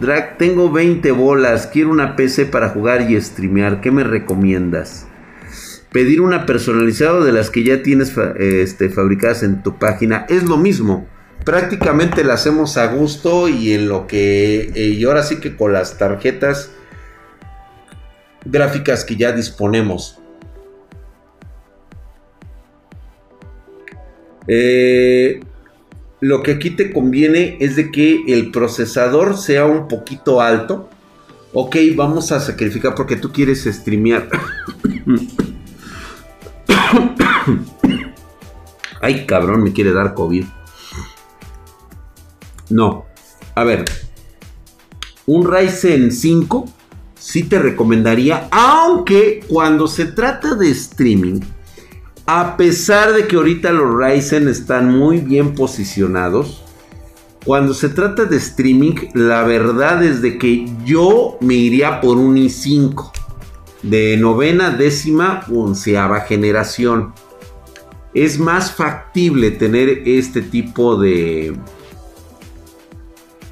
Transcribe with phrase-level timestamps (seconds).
[0.00, 5.06] Drag, tengo 20 bolas, quiero una PC para jugar y streamear, ¿qué me recomiendas?
[5.92, 10.56] Pedir una personalizada de las que ya tienes este, fabricadas en tu página es lo
[10.56, 11.06] mismo.
[11.44, 14.72] Prácticamente la hacemos a gusto y en lo que...
[14.74, 16.72] Eh, y ahora sí que con las tarjetas
[18.44, 20.18] gráficas que ya disponemos.
[24.48, 25.40] Eh,
[26.24, 30.88] lo que aquí te conviene es de que el procesador sea un poquito alto.
[31.52, 34.30] Ok, vamos a sacrificar porque tú quieres streamear.
[39.02, 40.46] Ay, cabrón, me quiere dar COVID.
[42.70, 43.04] No.
[43.54, 43.84] A ver.
[45.26, 46.64] Un Ryzen 5
[47.18, 51.40] sí te recomendaría, aunque cuando se trata de streaming,
[52.26, 56.62] a pesar de que ahorita los Ryzen están muy bien posicionados,
[57.44, 62.36] cuando se trata de streaming, la verdad es de que yo me iría por un
[62.36, 63.12] i5
[63.82, 67.12] de novena, décima, onceava generación.
[68.14, 71.54] Es más factible tener este tipo de.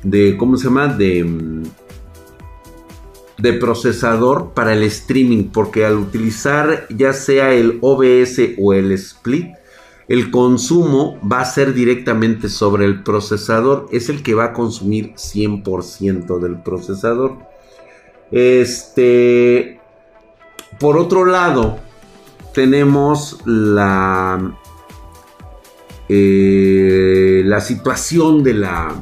[0.02, 0.36] de.
[0.38, 0.86] ¿Cómo se llama?
[0.88, 1.62] De
[3.42, 9.48] de procesador para el streaming, porque al utilizar ya sea el OBS o el split,
[10.06, 15.14] el consumo va a ser directamente sobre el procesador, es el que va a consumir
[15.14, 17.38] 100% del procesador.
[18.30, 19.80] Este,
[20.78, 21.80] por otro lado,
[22.54, 24.56] tenemos la,
[26.08, 28.94] eh, la situación de la,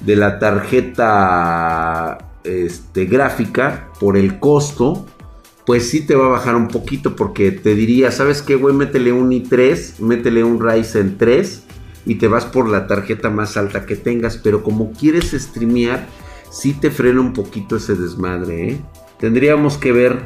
[0.00, 5.06] de la tarjeta este, gráfica por el costo,
[5.66, 8.74] pues sí te va a bajar un poquito porque te diría, ¿sabes qué, güey?
[8.74, 11.62] Métele un i3, métele un Ryzen 3
[12.06, 16.06] y te vas por la tarjeta más alta que tengas, pero como quieres streamear,
[16.50, 18.80] sí te frena un poquito ese desmadre, ¿eh?
[19.20, 20.18] Tendríamos que ver,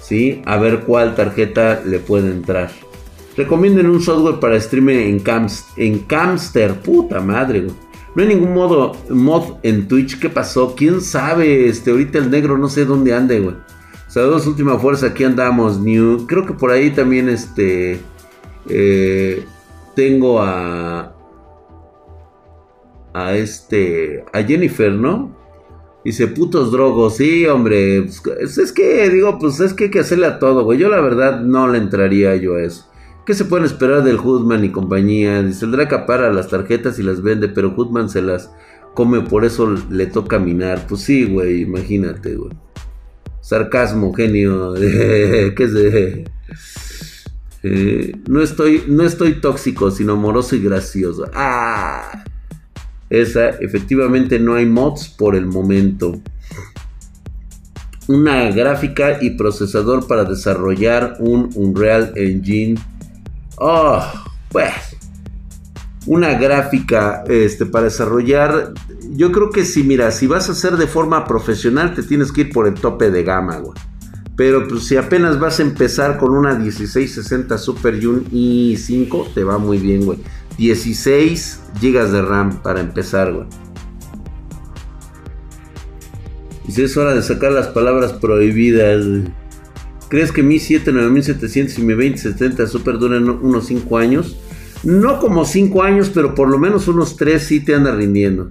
[0.00, 0.40] ¿sí?
[0.46, 2.70] A ver cuál tarjeta le puede entrar.
[3.36, 5.22] Recomienden un software para streaming en,
[5.76, 7.85] en Camster, puta madre, güey.
[8.16, 10.18] No hay ningún modo mod en Twitch.
[10.18, 10.74] ¿Qué pasó?
[10.74, 11.68] ¿Quién sabe?
[11.68, 13.56] Este, ahorita el negro no sé dónde ande, güey.
[14.08, 15.08] Saludos, última fuerza.
[15.08, 16.26] Aquí andamos, New.
[16.26, 18.00] Creo que por ahí también, este.
[18.70, 19.44] Eh,
[19.94, 21.14] tengo a.
[23.12, 24.24] A este.
[24.32, 25.36] A Jennifer, ¿no?
[26.02, 27.16] Dice, putos drogos.
[27.16, 28.08] Sí, hombre.
[28.24, 30.78] Pues, es que, digo, pues es que hay que hacerle a todo, güey.
[30.78, 32.86] Yo la verdad no le entraría yo a eso.
[33.26, 35.42] ¿Qué se pueden esperar del Hoodman y compañía?
[35.42, 38.52] Dice, el Draca para las tarjetas y las vende, pero Hoodman se las
[38.94, 40.86] come, por eso le toca minar.
[40.88, 42.52] Pues sí, güey, imagínate, güey.
[43.40, 44.74] Sarcasmo, genio.
[44.74, 45.74] ¿Qué es
[47.64, 51.28] eh, no, estoy, no estoy tóxico, sino amoroso y gracioso.
[51.34, 52.24] Ah,
[53.10, 56.20] esa, efectivamente no hay mods por el momento.
[58.06, 62.76] Una gráfica y procesador para desarrollar un Unreal Engine
[63.56, 64.02] Oh,
[64.50, 64.72] pues.
[66.06, 68.74] Una gráfica este, para desarrollar.
[69.10, 72.42] Yo creo que si, mira, si vas a hacer de forma profesional, te tienes que
[72.42, 73.76] ir por el tope de gama, güey.
[74.36, 79.42] Pero pues, si apenas vas a empezar con una 1660 Super y un i5, te
[79.42, 80.18] va muy bien, güey.
[80.58, 83.46] 16 GB de RAM para empezar, güey.
[86.68, 89.04] Y si es hora de sacar las palabras prohibidas,
[90.08, 94.36] ¿Crees que mi 7 9700 y mi 2070 Super duran unos 5 años?
[94.84, 98.48] No como 5 años, pero por lo menos unos 3 sí te anda rindiendo.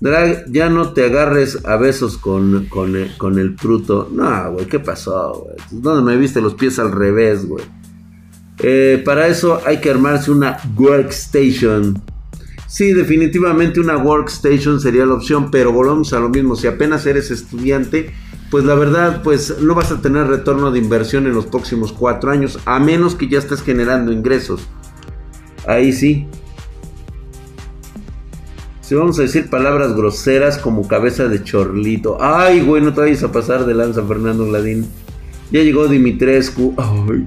[0.00, 4.08] Drag, ya no te agarres a besos con, el, con el fruto.
[4.12, 5.56] No, güey, ¿qué pasó, güey?
[5.70, 7.64] ¿Dónde me viste los pies al revés, güey?
[8.60, 12.00] Eh, para eso hay que armarse una workstation.
[12.68, 16.54] Sí, definitivamente una workstation sería la opción, pero volvemos a lo mismo.
[16.54, 18.12] Si apenas eres estudiante,
[18.50, 22.30] pues la verdad, pues no vas a tener retorno de inversión en los próximos cuatro
[22.30, 24.66] años, a menos que ya estés generando ingresos.
[25.66, 26.26] Ahí sí.
[28.80, 32.16] Si vamos a decir palabras groseras como cabeza de chorlito.
[32.22, 34.86] Ay, güey, no te vayas a pasar de lanza, Fernando Gladín.
[35.50, 36.74] Ya llegó Dimitrescu.
[36.78, 37.26] Ay.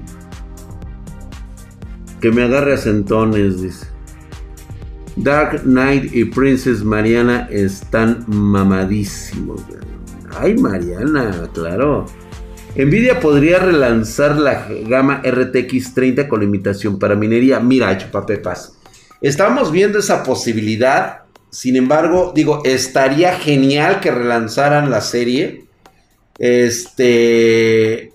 [2.20, 3.86] Que me agarre a centones, dice.
[5.14, 9.91] Dark Knight y Princess Mariana están mamadísimos, güey.
[10.38, 12.06] Ay, Mariana, claro.
[12.74, 17.60] Nvidia podría relanzar la gama RTX 30 con limitación para minería.
[17.60, 18.78] Mira, chupapepas.
[19.20, 21.20] Estamos viendo esa posibilidad.
[21.50, 25.66] Sin embargo, digo, estaría genial que relanzaran la serie.
[26.38, 28.12] Este.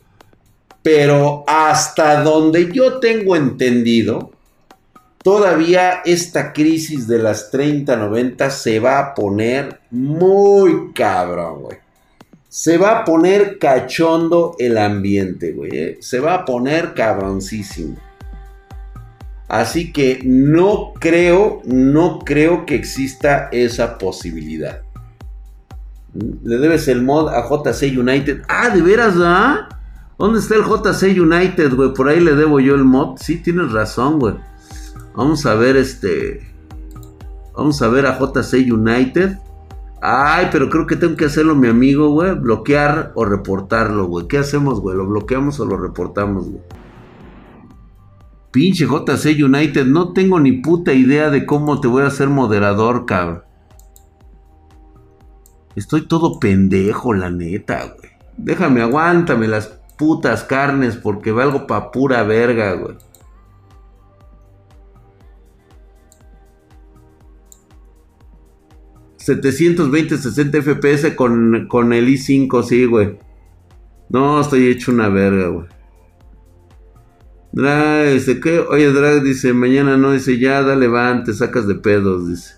[0.82, 4.32] Pero hasta donde yo tengo entendido,
[5.22, 11.87] todavía esta crisis de las 30-90 se va a poner muy cabrón, güey.
[12.50, 15.72] Se va a poner cachondo el ambiente, güey.
[15.74, 15.98] ¿eh?
[16.02, 17.98] Se va a poner cabroncísimo.
[19.48, 24.82] Así que no creo, no creo que exista esa posibilidad.
[26.44, 28.42] Le debes el mod a JC United.
[28.48, 29.70] Ah, de veras, ¿ah?
[30.18, 31.94] ¿Dónde está el JC United, güey?
[31.94, 33.18] Por ahí le debo yo el mod.
[33.20, 34.36] Sí, tienes razón, güey.
[35.16, 36.42] Vamos a ver este.
[37.56, 39.38] Vamos a ver a JC United.
[40.02, 42.36] Ay, pero creo que tengo que hacerlo, mi amigo, güey.
[42.36, 44.28] Bloquear o reportarlo, güey.
[44.28, 44.96] ¿Qué hacemos, güey?
[44.96, 46.62] ¿Lo bloqueamos o lo reportamos, güey?
[48.52, 53.06] Pinche JC United, no tengo ni puta idea de cómo te voy a hacer moderador,
[53.06, 53.44] cabrón.
[55.76, 58.10] Estoy todo pendejo, la neta, güey.
[58.38, 59.68] Déjame, aguántame las
[59.98, 62.96] putas carnes porque valgo pa' pura verga, güey.
[69.28, 73.20] ...720, 60 FPS con, con el i5, sí, güey.
[74.10, 75.68] No, estoy hecho una verga, güey.
[77.52, 78.60] Drag, dice, ¿qué?
[78.60, 82.54] Oye, Drag dice, mañana no, dice, ya, dale, van, te sacas de pedos, dice.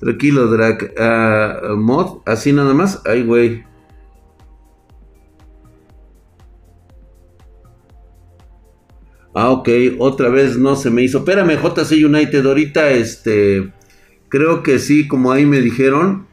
[0.00, 0.92] Tranquilo, Drag.
[0.98, 3.00] Uh, mod, así nada más.
[3.06, 3.64] Ay, güey.
[9.34, 11.18] Ah, ok, otra vez no se me hizo.
[11.18, 13.72] Espérame, JC United, ahorita este.
[14.36, 16.26] Creo que sí, como ahí me dijeron.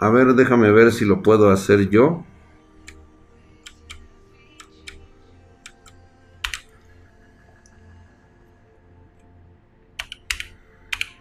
[0.00, 2.24] A ver, déjame ver si lo puedo hacer yo.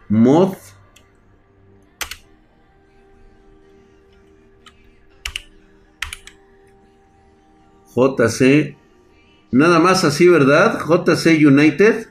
[0.08, 0.56] mod
[7.94, 8.78] JC
[9.52, 12.11] nada más así verdad JC United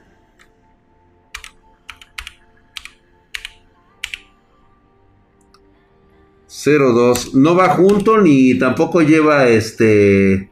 [6.65, 10.51] dos no va junto ni tampoco lleva este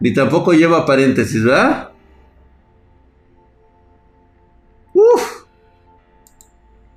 [0.00, 1.94] ni tampoco lleva paréntesis ¿verdad?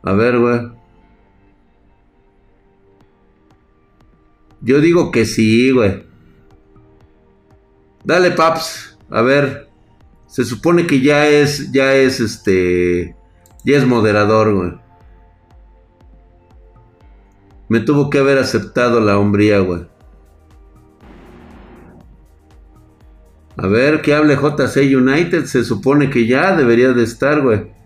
[0.07, 0.71] A ver, güey.
[4.61, 6.05] Yo digo que sí, güey.
[8.05, 8.97] Dale, paps.
[9.09, 9.67] A ver.
[10.27, 13.17] Se supone que ya es, ya es este,
[13.65, 14.86] ya es moderador, güey.
[17.69, 19.85] Me tuvo que haber aceptado la hombría, güey.
[23.57, 25.45] A ver, que hable JC United.
[25.45, 27.77] Se supone que ya debería de estar, güey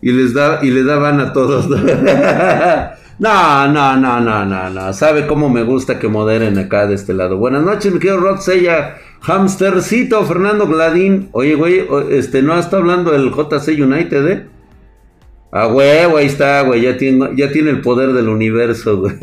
[0.00, 1.68] y les da y le daban a todos.
[3.20, 4.92] No, no, no, no, no, no.
[4.92, 7.36] Sabe cómo me gusta que moderen acá de este lado.
[7.36, 11.28] Buenas noches, mi querido Rod Sella, Hamstercito, Fernando Gladín.
[11.32, 14.46] Oye, güey, este no está hablando el JC United, ¿eh?
[15.50, 19.14] Ah, güey, ahí está, güey, ya tiene, ya tiene el poder del universo, güey.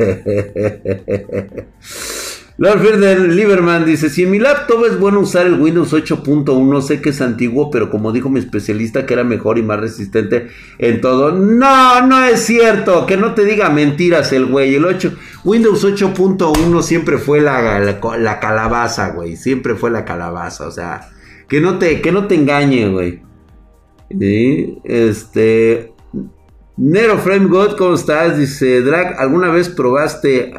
[2.58, 7.02] Lord Ferdinand Lieberman dice, si en mi laptop es bueno usar el Windows 8.1, sé
[7.02, 11.02] que es antiguo, pero como dijo mi especialista que era mejor y más resistente en
[11.02, 11.34] todo.
[11.34, 14.74] No, no es cierto, que no te diga mentiras el güey.
[14.74, 15.14] El 8,
[15.44, 19.36] Windows 8.1 siempre fue la, la, calabaza, güey.
[19.36, 21.10] Siempre fue la calabaza, o sea,
[21.50, 23.22] que no te, que no te engañe, güey.
[24.86, 25.95] Este...
[26.78, 28.38] Nero Frame God, ¿cómo estás?
[28.38, 30.54] Dice, Drag, ¿alguna vez probaste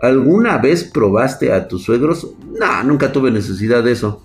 [0.00, 2.34] ¿Alguna vez probaste a tus suegros?
[2.58, 4.22] No, nunca tuve necesidad de eso.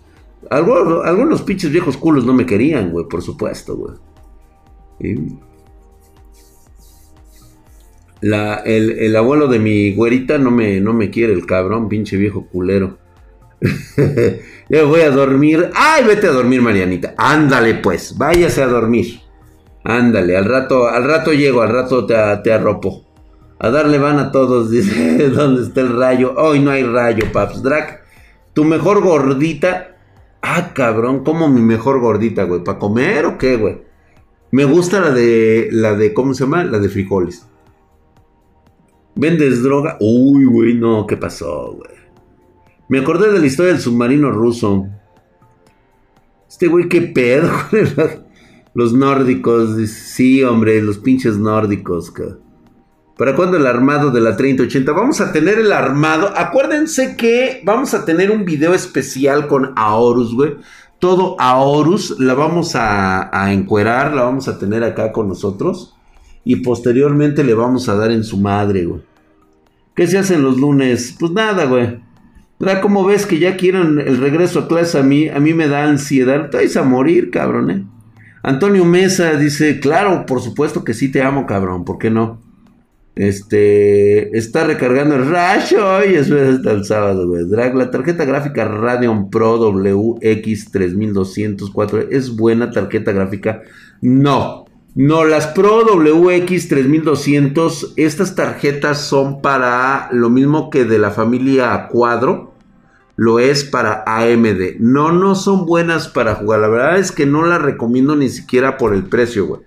[0.49, 3.97] Algunos, algunos pinches viejos culos no me querían, güey, por supuesto, güey.
[8.21, 12.99] el, abuelo de mi güerita no me, no me quiere, el cabrón, pinche viejo culero.
[14.69, 15.71] Yo voy a dormir.
[15.73, 17.15] ¡Ay, vete a dormir, Marianita!
[17.17, 19.22] Ándale, pues, váyase a dormir.
[19.83, 23.05] Ándale, al rato, al rato llego, al rato te, arropo.
[23.59, 26.33] A darle van a todos, dice, ¿dónde está el rayo?
[26.37, 27.61] Hoy no hay rayo, Paps.
[27.61, 28.03] Drac,
[28.53, 29.97] tu mejor gordita.
[30.41, 32.63] Ah, cabrón, ¿cómo mi mejor gordita, güey?
[32.63, 33.81] ¿Para comer o qué, güey?
[34.51, 36.63] Me gusta la de, la de, ¿cómo se llama?
[36.63, 37.47] La de frijoles.
[39.15, 39.97] ¿Vendes droga?
[39.99, 41.93] Uy, güey, no, ¿qué pasó, güey?
[42.89, 44.87] Me acordé de la historia del submarino ruso.
[46.47, 47.49] Este güey, qué pedo,
[48.75, 52.11] Los nórdicos, sí, hombre, los pinches nórdicos.
[53.17, 54.91] ¿Para cuándo el armado de la 3080?
[54.91, 56.33] Vamos a tener el armado.
[56.35, 60.55] Acuérdense que vamos a tener un video especial con Aorus, güey.
[60.97, 65.95] Todo Aorus la vamos a, a encuerar, la vamos a tener acá con nosotros.
[66.43, 69.01] Y posteriormente le vamos a dar en su madre, güey.
[69.95, 71.15] ¿Qué se hacen los lunes?
[71.19, 71.99] Pues nada, güey.
[72.81, 75.29] ¿Cómo ves que ya quieren el regreso a clase a mí?
[75.29, 76.49] A mí me da ansiedad.
[76.51, 77.85] Vais a morir, cabrón, ¿eh?
[78.43, 82.41] Antonio Mesa dice, claro, por supuesto que sí te amo, cabrón, ¿por qué no?
[83.15, 87.47] Este, está recargando el rayo y eso es hasta el sábado, güey.
[87.47, 93.61] Drag, la tarjeta gráfica Radeon Pro WX3204 es buena tarjeta gráfica.
[94.01, 94.63] No,
[94.95, 102.52] no, las Pro WX3200, estas tarjetas son para lo mismo que de la familia Cuadro,
[103.15, 104.79] lo es para AMD.
[104.79, 106.59] No, no son buenas para jugar.
[106.61, 109.61] La verdad es que no las recomiendo ni siquiera por el precio, güey.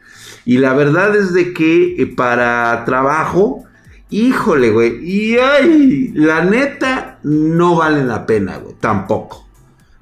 [0.44, 3.64] Y la verdad es de que eh, para trabajo,
[4.10, 5.04] híjole, güey.
[5.04, 8.74] Y ay, la neta, no vale la pena, güey.
[8.80, 9.46] Tampoco.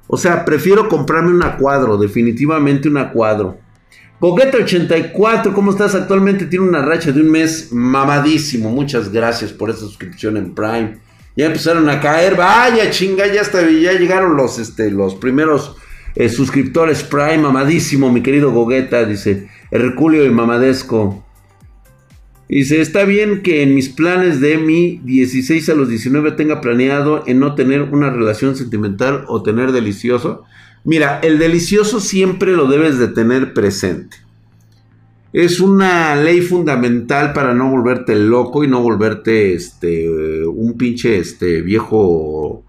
[0.07, 3.57] O sea, prefiero comprarme una cuadro, definitivamente una cuadro.
[4.19, 5.93] Coquete84, ¿cómo estás?
[5.93, 8.69] Actualmente tiene una racha de un mes mamadísimo.
[8.69, 10.99] Muchas gracias por esa suscripción en Prime.
[11.35, 12.35] Ya empezaron a caer.
[12.35, 15.75] Vaya chinga, ya, está, ya llegaron los, este, los primeros
[16.15, 17.39] eh, suscriptores Prime.
[17.39, 19.05] Mamadísimo, mi querido Gogueta.
[19.05, 21.25] Dice Herculio y Mamadesco.
[22.47, 27.23] Dice, está bien que en mis planes de mi 16 a los 19 tenga planeado
[27.25, 30.43] en no tener una relación sentimental o tener delicioso.
[30.83, 34.17] Mira, el delicioso siempre lo debes de tener presente.
[35.37, 41.61] Es una ley fundamental para no volverte loco y no volverte este un pinche este
[41.61, 42.63] viejo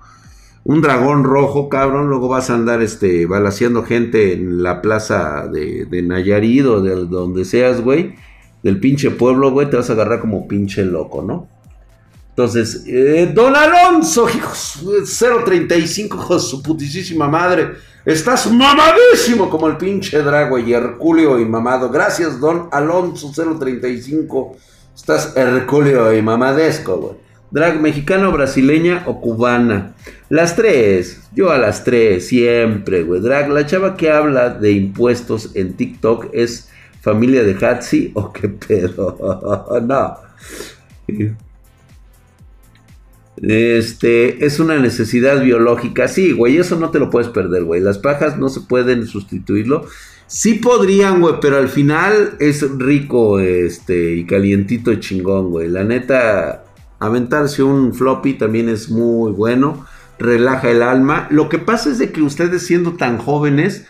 [0.65, 5.87] un dragón rojo, cabrón, luego vas a andar este balaseando gente en la plaza de,
[5.87, 8.17] de Nayarit o de donde seas, güey,
[8.65, 11.49] del pinche pueblo, güey, te vas a agarrar como pinche loco, ¿no?
[12.31, 14.85] Entonces, eh, Don Alonso, hijos,
[15.45, 17.75] 035, hijos, su putísima madre.
[18.07, 21.91] Estás mamadísimo como el pinche Drago y Herculio y mamado.
[21.91, 24.57] Gracias, don Alonso 035.
[24.95, 27.15] Estás Herculio y mamadesco, güey.
[27.51, 29.97] Drag mexicano, brasileña o cubana.
[30.29, 31.21] Las tres.
[31.33, 33.21] Yo a las tres, siempre, güey.
[33.21, 36.71] Drag, la chava que habla de impuestos en TikTok es
[37.01, 39.81] familia de Hatsi o qué pedo.
[39.83, 41.37] no.
[43.43, 46.09] Este, es una necesidad biológica.
[46.09, 47.81] Sí, güey, eso no te lo puedes perder, güey.
[47.81, 49.87] Las pajas no se pueden sustituirlo.
[50.27, 55.69] Sí podrían, güey, pero al final es rico, este, y calientito y chingón, güey.
[55.69, 56.65] La neta,
[56.99, 59.87] aventarse un floppy también es muy bueno.
[60.19, 61.29] Relaja el alma.
[61.31, 63.87] Lo que pasa es de que ustedes siendo tan jóvenes,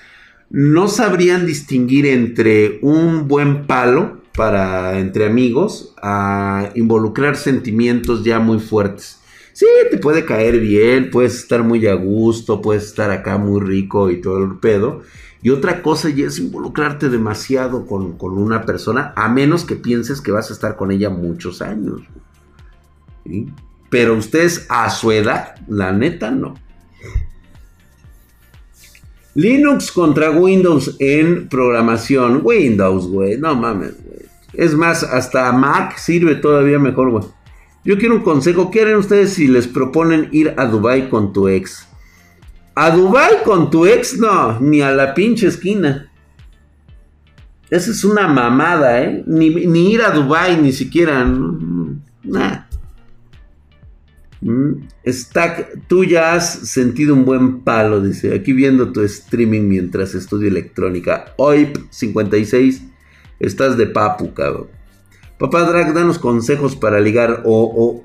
[0.50, 8.58] no sabrían distinguir entre un buen palo para entre amigos a involucrar sentimientos ya muy
[8.58, 9.20] fuertes.
[9.56, 14.10] Sí, te puede caer bien, puedes estar muy a gusto, puedes estar acá muy rico
[14.10, 15.00] y todo el pedo.
[15.40, 20.30] Y otra cosa ya es involucrarte demasiado con, una persona, a menos que pienses que
[20.30, 22.02] vas a estar con ella muchos años.
[23.88, 26.52] Pero ustedes a su edad, la neta, no.
[29.34, 32.42] Linux contra Windows en programación.
[32.44, 33.38] Windows, güey.
[33.38, 34.26] No mames, güey.
[34.52, 37.35] Es más, hasta Mac sirve todavía mejor, güey.
[37.86, 38.70] Yo quiero un consejo.
[38.72, 41.86] ¿Qué harían ustedes si les proponen ir a Dubai con tu ex?
[42.74, 44.18] ¿A Dubai con tu ex?
[44.18, 46.10] No, ni a la pinche esquina.
[47.70, 49.22] Esa es una mamada, ¿eh?
[49.26, 51.24] Ni, ir a Dubai, ni siquiera.
[52.24, 52.66] Nah.
[54.40, 58.34] Mm, Stack, tú ya has sentido un buen palo, dice.
[58.34, 61.34] Aquí viendo tu streaming mientras estudio electrónica.
[61.36, 62.82] Hoy 56,
[63.38, 64.66] estás de papu, cabrón.
[65.38, 68.02] Papá Drag, danos consejos para ligar o,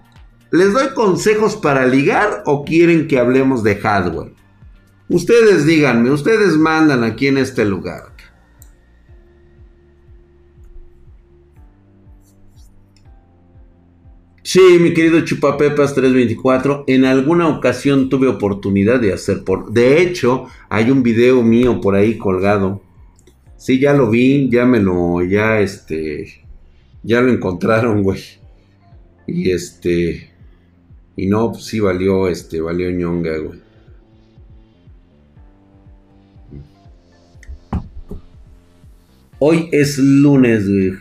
[0.52, 4.34] ¿Les doy consejos para ligar o quieren que hablemos de hardware?
[5.08, 8.12] Ustedes díganme, ustedes mandan aquí en este lugar.
[14.44, 19.72] Sí, mi querido Chupapepas 324, en alguna ocasión tuve oportunidad de hacer por...
[19.72, 22.82] De hecho, hay un video mío por ahí colgado.
[23.56, 26.44] Sí, ya lo vi, ya me lo, ya este,
[27.04, 28.22] ya lo encontraron, güey.
[29.28, 30.32] Y este.
[31.16, 33.60] Y no, pues sí valió, este, valió ñonga, güey.
[39.40, 40.94] Hoy es lunes, güey.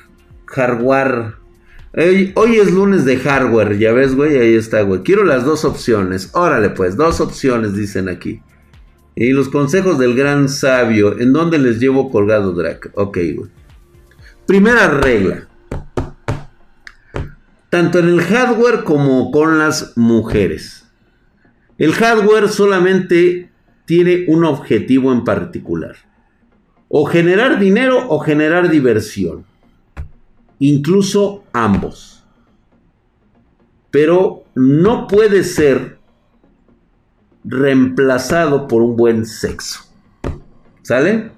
[0.46, 1.34] Hardware.
[2.34, 5.02] Hoy, es lunes de hardware, ya ves, güey, ahí está, güey.
[5.02, 6.30] Quiero las dos opciones.
[6.34, 8.40] Órale, pues, dos opciones, dicen aquí.
[9.16, 12.92] Y los consejos del gran sabio, ¿en dónde les llevo colgado, Drac?
[12.94, 13.50] Ok, güey.
[14.46, 15.49] Primera regla
[17.70, 20.88] tanto en el hardware como con las mujeres.
[21.78, 23.50] El hardware solamente
[23.86, 25.96] tiene un objetivo en particular.
[26.88, 29.46] O generar dinero o generar diversión.
[30.58, 32.24] Incluso ambos.
[33.90, 35.98] Pero no puede ser
[37.44, 39.84] reemplazado por un buen sexo.
[40.82, 41.30] ¿Sale?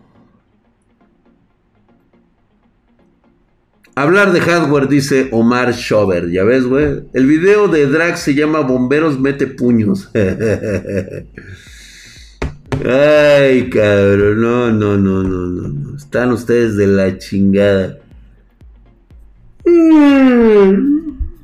[3.94, 6.30] Hablar de hardware, dice Omar Shover.
[6.30, 7.02] Ya ves, güey.
[7.12, 10.10] El video de Drag se llama Bomberos Mete Puños.
[12.84, 14.40] Ay, cabrón.
[14.40, 15.96] No, no, no, no, no.
[15.96, 17.98] Están ustedes de la chingada.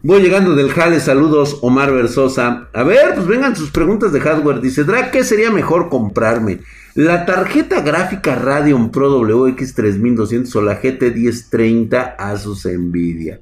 [0.02, 2.68] Voy llegando del Jale, saludos Omar Versosa.
[2.72, 4.60] A ver, pues vengan sus preguntas de hardware.
[4.60, 6.60] Dice, Drag, ¿qué sería mejor comprarme?
[6.94, 13.40] La tarjeta gráfica Radeon Pro WX3200 o la GT1030 Asus Nvidia.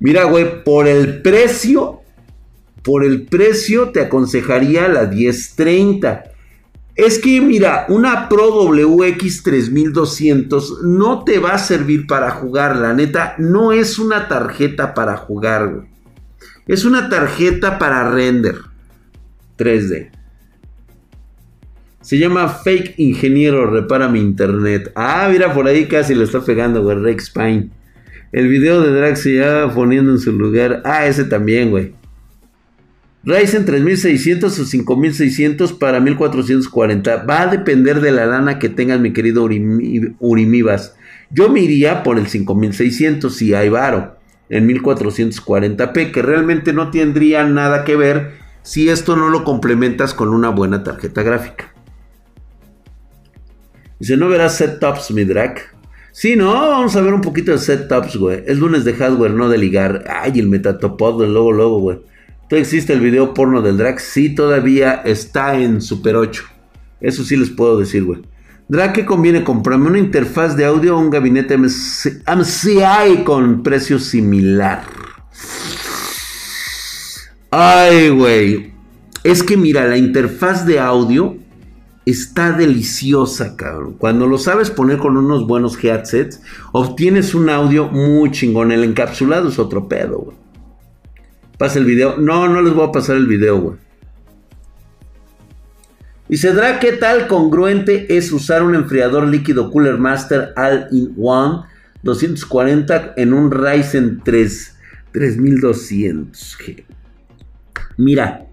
[0.00, 2.00] Mira, güey, por el precio,
[2.82, 6.24] por el precio te aconsejaría la 1030.
[6.96, 13.34] Es que, mira, una Pro WX3200 no te va a servir para jugar, la neta,
[13.38, 15.86] no es una tarjeta para jugar, güey.
[16.66, 18.56] Es una tarjeta para render
[19.58, 20.10] 3D.
[22.00, 24.92] Se llama Fake Ingeniero Repara mi Internet.
[24.94, 26.98] Ah, mira, por ahí casi lo está pegando, güey.
[26.98, 27.70] Rex Pine.
[28.32, 30.82] El video de Drag se ya poniendo en su lugar.
[30.84, 31.94] Ah, ese también, güey.
[33.26, 37.24] Ryzen 3600 o 5600 para 1440.
[37.24, 39.48] Va a depender de la lana que tengas, mi querido
[40.20, 40.94] Urimibas.
[41.30, 44.16] Yo me iría por el 5600 si hay varo.
[44.48, 50.28] En 1440p, que realmente no tendría nada que ver si esto no lo complementas con
[50.28, 51.74] una buena tarjeta gráfica.
[53.98, 55.58] Dice, ¿no verás setups, mi drag?
[56.12, 58.44] Sí, no, vamos a ver un poquito de setups, güey.
[58.46, 60.04] Es lunes de hardware, no de ligar.
[60.08, 61.98] Ay, el metatopod logo, logo, güey.
[62.48, 63.98] ¿Todavía existe el video porno del drag?
[63.98, 66.44] Sí, todavía está en Super 8.
[67.00, 68.22] Eso sí les puedo decir, güey.
[68.68, 69.88] Drag, ¿qué conviene comprarme?
[69.88, 74.84] ¿Una interfaz de audio o un gabinete MCI con precio similar?
[77.50, 78.72] Ay, güey.
[79.24, 81.36] Es que mira, la interfaz de audio
[82.04, 83.96] está deliciosa, cabrón.
[83.98, 88.70] Cuando lo sabes poner con unos buenos headsets, obtienes un audio muy chingón.
[88.70, 90.45] El encapsulado es otro pedo, güey.
[91.58, 92.16] Pasa el video.
[92.18, 93.76] No, no les voy a pasar el video, güey.
[96.28, 101.66] Y Drag, ¿qué tal congruente es usar un enfriador líquido Cooler Master All-in-One
[102.02, 104.76] 240 en un Ryzen 3
[105.12, 106.58] 3200?
[107.96, 108.46] Mira,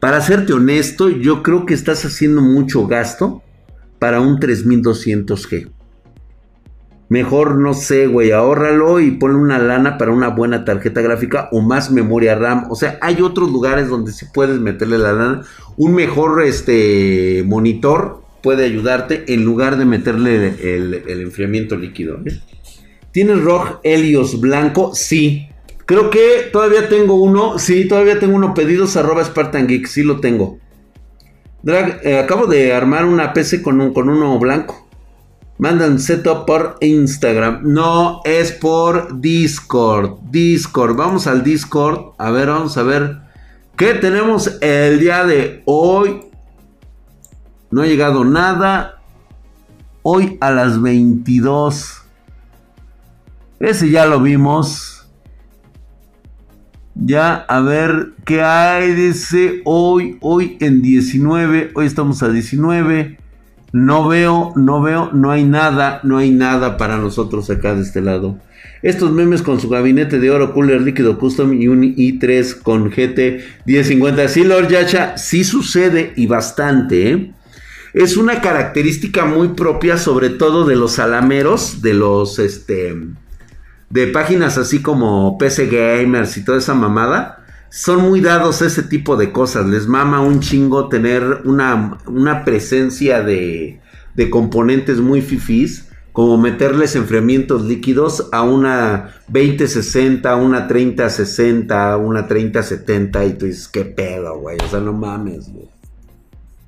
[0.00, 3.42] para serte honesto, yo creo que estás haciendo mucho gasto
[3.98, 5.70] para un 3200G.
[7.08, 11.62] Mejor, no sé, güey, ahórralo y ponle una lana para una buena tarjeta gráfica o
[11.62, 12.66] más memoria RAM.
[12.70, 15.42] O sea, hay otros lugares donde sí puedes meterle la lana.
[15.78, 22.18] Un mejor este, monitor puede ayudarte en lugar de meterle el, enfriamiento líquido.
[22.26, 22.40] ¿eh?
[23.10, 24.94] ¿Tienes ROG Helios blanco?
[24.94, 25.48] Sí.
[25.86, 27.58] Creo que todavía tengo uno.
[27.58, 29.86] Sí, todavía tengo uno pedidos arroba Spartan Geek.
[29.86, 30.58] Sí lo tengo.
[31.62, 34.87] Drag, eh, acabo de armar una PC con, un, con uno blanco.
[35.58, 37.62] Mandan setup por Instagram.
[37.64, 40.20] No, es por Discord.
[40.30, 40.94] Discord.
[40.96, 42.12] Vamos al Discord.
[42.16, 43.18] A ver, vamos a ver.
[43.76, 46.20] ¿Qué tenemos el día de hoy?
[47.72, 49.02] No ha llegado nada.
[50.02, 52.02] Hoy a las 22.
[53.58, 55.08] Ese ya lo vimos.
[56.94, 58.92] Ya, a ver qué hay.
[58.94, 61.72] Dice hoy, hoy en 19.
[61.74, 63.18] Hoy estamos a 19.
[63.72, 68.00] No veo, no veo, no hay nada, no hay nada para nosotros acá de este
[68.00, 68.38] lado.
[68.82, 73.40] Estos memes con su gabinete de oro, cooler líquido custom y un i3 con GT
[73.66, 74.28] 1050.
[74.28, 77.32] Sí, Lord Yacha, sí sucede y bastante, ¿eh?
[77.94, 82.94] Es una característica muy propia, sobre todo de los alameros, de los, este,
[83.90, 87.37] de páginas así como PC Gamers y toda esa mamada,
[87.70, 89.66] son muy dados ese tipo de cosas.
[89.66, 93.80] Les mama un chingo tener una, una presencia de,
[94.14, 103.24] de componentes muy fifís como meterles enfriamientos líquidos a una 2060, una 3060, una 3070
[103.24, 105.68] y tú dices, qué pedo, güey, o sea, no mames, güey.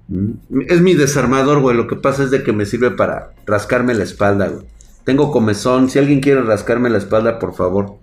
[0.06, 3.94] Mm, es mi desarmador, güey, lo que pasa es de que me sirve para rascarme
[3.94, 4.66] la espalda, güey.
[5.04, 5.90] Tengo comezón.
[5.90, 7.96] Si alguien quiere rascarme la espalda, por favor.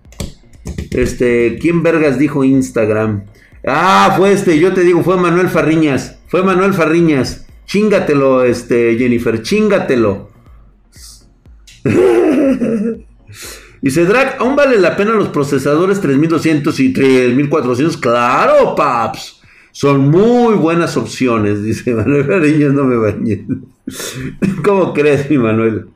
[0.91, 3.25] Este, ¿quién vergas dijo Instagram?
[3.65, 6.19] Ah, fue este, yo te digo, fue Manuel Farriñas.
[6.27, 7.47] Fue Manuel Farriñas.
[7.65, 10.32] Chingatelo, este, Jennifer, chingatelo.
[13.82, 17.97] Y Drag, ¿aún vale la pena los procesadores 3200 y 3400?
[17.97, 19.39] Claro, paps.
[19.71, 23.45] Son muy buenas opciones, dice Manuel Farriñas, no me bañé.
[24.63, 25.88] ¿Cómo crees, mi Manuel?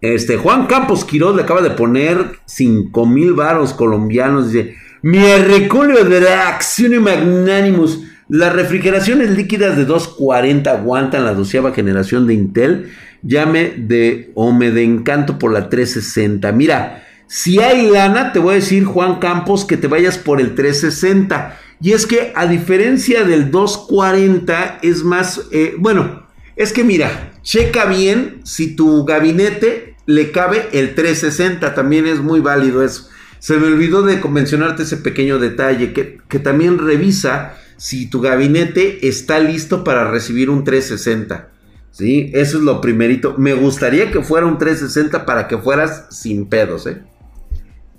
[0.00, 4.52] Este, Juan Campos Quiroz le acaba de poner 5 mil varos colombianos.
[4.52, 8.02] Dice: Mi reculio de la acción magnánimos.
[8.28, 12.90] Las refrigeraciones líquidas de 240 aguantan la doceava generación de Intel.
[13.22, 16.50] Llame de o me de encanto por la 360.
[16.52, 20.54] Mira, si hay lana, te voy a decir, Juan Campos, que te vayas por el
[20.54, 21.58] 360.
[21.80, 27.86] Y es que a diferencia del 240 es más, eh, bueno, es que mira, checa
[27.86, 33.08] bien si tu gabinete le cabe el 360, también es muy válido eso.
[33.38, 39.06] Se me olvidó de mencionarte ese pequeño detalle, que, que también revisa si tu gabinete
[39.06, 41.48] está listo para recibir un 360.
[41.92, 42.30] ¿Sí?
[42.34, 43.36] Eso es lo primerito.
[43.38, 47.02] Me gustaría que fuera un 360 para que fueras sin pedos, ¿eh?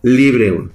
[0.03, 0.69] Libre,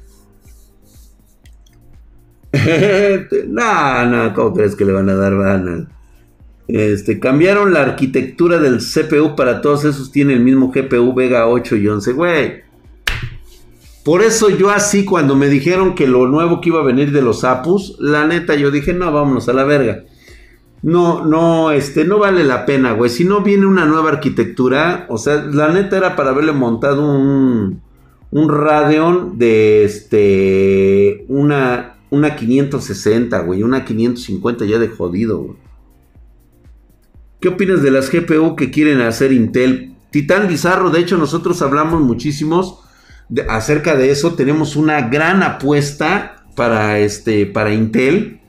[3.48, 5.88] no, no, ¿cómo crees que le van a dar van
[6.68, 11.76] Este, cambiaron la arquitectura del CPU para todos esos, tiene el mismo GPU Vega 8
[11.76, 12.66] y 11, güey.
[14.04, 17.22] Por eso yo así cuando me dijeron que lo nuevo que iba a venir de
[17.22, 20.04] los Apus, la neta yo dije, no, vámonos a la verga.
[20.82, 23.10] No, no, este, no vale la pena, güey.
[23.10, 27.80] Si no viene una nueva arquitectura, o sea, la neta era para haberle montado un,
[28.30, 35.65] un Radeon de, este, una, una 560, güey, una 550 ya de jodido, güey.
[37.46, 39.94] ¿Qué opinas de las GPU que quieren hacer Intel?
[40.10, 42.80] Titán Bizarro, de hecho nosotros hablamos muchísimos
[43.48, 44.34] acerca de eso.
[44.34, 48.40] Tenemos una gran apuesta para, este, para Intel.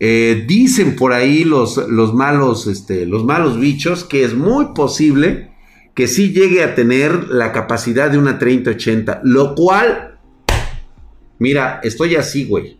[0.00, 5.50] Eh, dicen por ahí los, los, malos, este, los malos bichos que es muy posible
[5.94, 9.20] que sí llegue a tener la capacidad de una 3080.
[9.24, 10.18] Lo cual,
[11.38, 12.78] mira, estoy así, güey.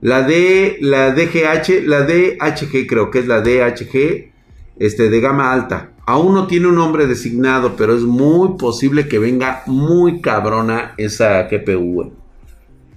[0.00, 4.34] La de la DGH, la DHG creo que es la DHG
[4.78, 5.92] este, de gama alta.
[6.06, 11.42] Aún no tiene un nombre designado, pero es muy posible que venga muy cabrona esa
[11.44, 12.12] GPU.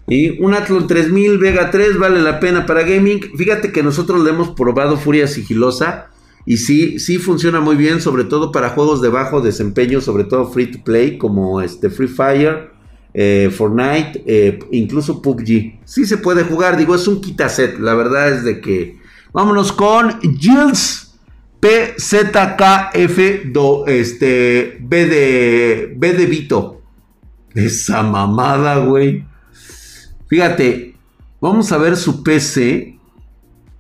[0.08, 3.22] Y un Athlon 3000 Vega 3 vale la pena para gaming.
[3.38, 6.08] Fíjate que nosotros le hemos probado Furia Sigilosa.
[6.46, 10.50] Y sí, sí funciona muy bien, sobre todo para juegos de bajo desempeño, sobre todo
[10.50, 12.72] free to play, como este Free Fire,
[13.14, 15.80] eh, Fortnite, eh, incluso PUBG.
[15.86, 17.78] Sí se puede jugar, digo, es un quitaset.
[17.80, 18.98] La verdad es de que.
[19.32, 21.09] Vámonos con Jules.
[21.60, 26.82] PZKF do, este, B de, B de Vito.
[27.54, 29.26] Esa mamada, güey.
[30.28, 30.96] Fíjate,
[31.42, 32.98] vamos a ver su PC.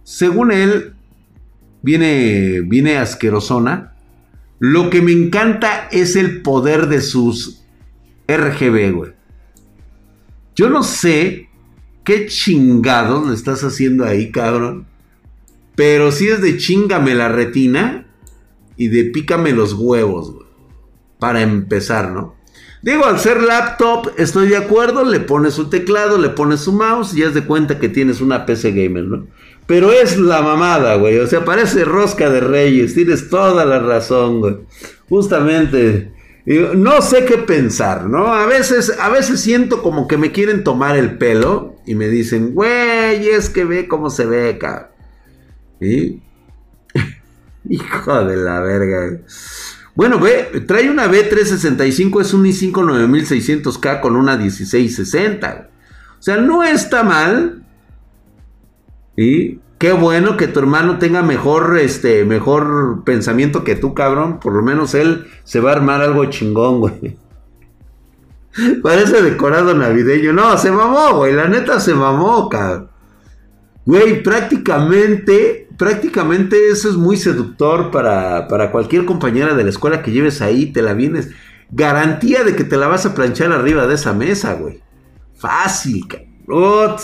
[0.03, 0.95] Según él,
[1.81, 3.93] viene, viene asquerosona.
[4.59, 7.63] Lo que me encanta es el poder de sus
[8.27, 9.13] RGB, güey.
[10.55, 11.47] Yo no sé
[12.03, 14.88] qué chingados le estás haciendo ahí, cabrón.
[15.79, 18.05] Pero si es de chingame la retina
[18.75, 20.45] y de pícame los huevos, güey.
[21.19, 22.35] Para empezar, ¿no?
[22.81, 27.13] Digo, al ser laptop, estoy de acuerdo, le pones su teclado, le pones su mouse
[27.13, 29.27] y ya de cuenta que tienes una PC gamer, ¿no?
[29.67, 31.17] Pero es la mamada, güey.
[31.19, 32.93] O sea, parece rosca de reyes.
[32.93, 34.57] Tienes toda la razón, güey.
[35.07, 36.11] Justamente.
[36.75, 38.33] No sé qué pensar, ¿no?
[38.33, 42.53] A veces, a veces siento como que me quieren tomar el pelo y me dicen,
[42.53, 44.98] güey, es que ve cómo se ve, cabrón.
[47.69, 49.19] Hijo de la verga.
[49.95, 55.69] Bueno, ve, trae una B365, es un i5 9600K con una 1660.
[56.19, 57.63] O sea, no está mal.
[59.15, 64.39] Y qué bueno que tu hermano tenga mejor, este, mejor pensamiento que tú, cabrón.
[64.39, 67.17] Por lo menos él se va a armar algo chingón, güey.
[68.83, 70.33] Parece decorado navideño.
[70.33, 71.33] No, se mamó, güey.
[71.33, 72.89] La neta se mamó, cabrón.
[73.85, 80.41] Güey, prácticamente prácticamente eso es muy seductor para, cualquier compañera de la escuela que lleves
[80.41, 81.29] ahí, te la vienes.
[81.71, 84.81] Garantía de que te la vas a planchar arriba de esa mesa, güey.
[85.37, 86.97] Fácil, cabrón.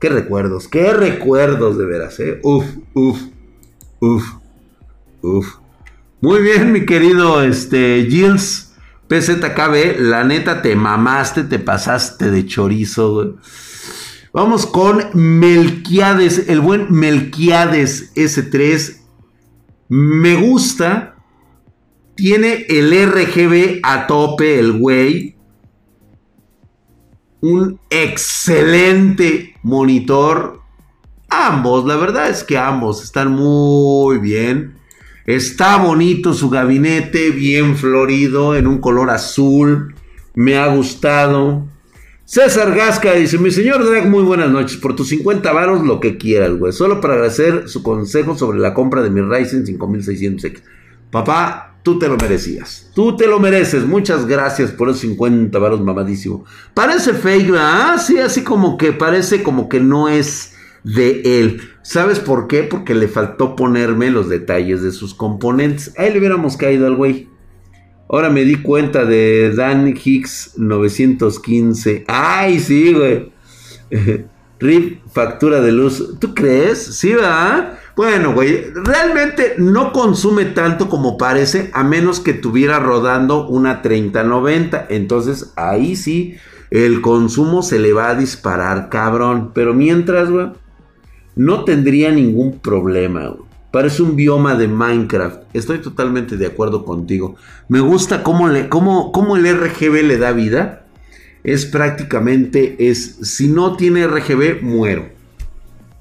[0.00, 2.40] Qué recuerdos, qué recuerdos de veras, eh.
[2.42, 3.20] Uf, uf,
[4.00, 4.24] uf,
[5.20, 5.46] uf.
[6.22, 8.72] Muy bien, mi querido este, Gilles
[9.08, 13.34] PZKB, la neta te mamaste, te pasaste de chorizo, güey.
[14.32, 19.00] Vamos con Melquiades, el buen Melquiades S3.
[19.88, 21.16] Me gusta.
[22.14, 25.34] Tiene el RGB a tope, el güey.
[27.40, 30.60] Un excelente monitor.
[31.28, 34.78] Ambos, la verdad es que ambos están muy bien.
[35.26, 39.96] Está bonito su gabinete, bien florido, en un color azul.
[40.34, 41.66] Me ha gustado.
[42.30, 44.76] César Gasca dice, mi señor Drag, muy buenas noches.
[44.76, 46.72] Por tus 50 varos, lo que quieras, güey.
[46.72, 50.62] Solo para agradecer su consejo sobre la compra de mi Ryzen 5600X.
[51.10, 52.88] Papá, tú te lo merecías.
[52.94, 53.84] Tú te lo mereces.
[53.84, 56.44] Muchas gracias por esos 50 varos mamadísimo.
[56.72, 58.00] Parece fake, ¿verdad?
[58.00, 61.60] Sí, así como que parece como que no es de él.
[61.82, 62.62] ¿Sabes por qué?
[62.62, 65.92] Porque le faltó ponerme los detalles de sus componentes.
[65.98, 67.28] Ahí le hubiéramos caído al güey.
[68.12, 72.04] Ahora me di cuenta de Dan Hicks 915.
[72.08, 73.30] Ay, sí, güey.
[74.58, 76.18] RIP, factura de luz.
[76.18, 76.82] ¿Tú crees?
[76.96, 77.78] Sí, ¿verdad?
[77.94, 84.86] Bueno, güey, realmente no consume tanto como parece, a menos que tuviera rodando una 3090.
[84.90, 86.34] Entonces, ahí sí,
[86.70, 89.52] el consumo se le va a disparar, cabrón.
[89.54, 90.48] Pero mientras, güey,
[91.36, 93.49] no tendría ningún problema, güey.
[93.70, 95.42] Parece un bioma de Minecraft.
[95.52, 97.36] Estoy totalmente de acuerdo contigo.
[97.68, 100.86] Me gusta cómo, le, cómo, cómo el RGB le da vida.
[101.44, 105.08] Es prácticamente, es, si no tiene RGB, muero.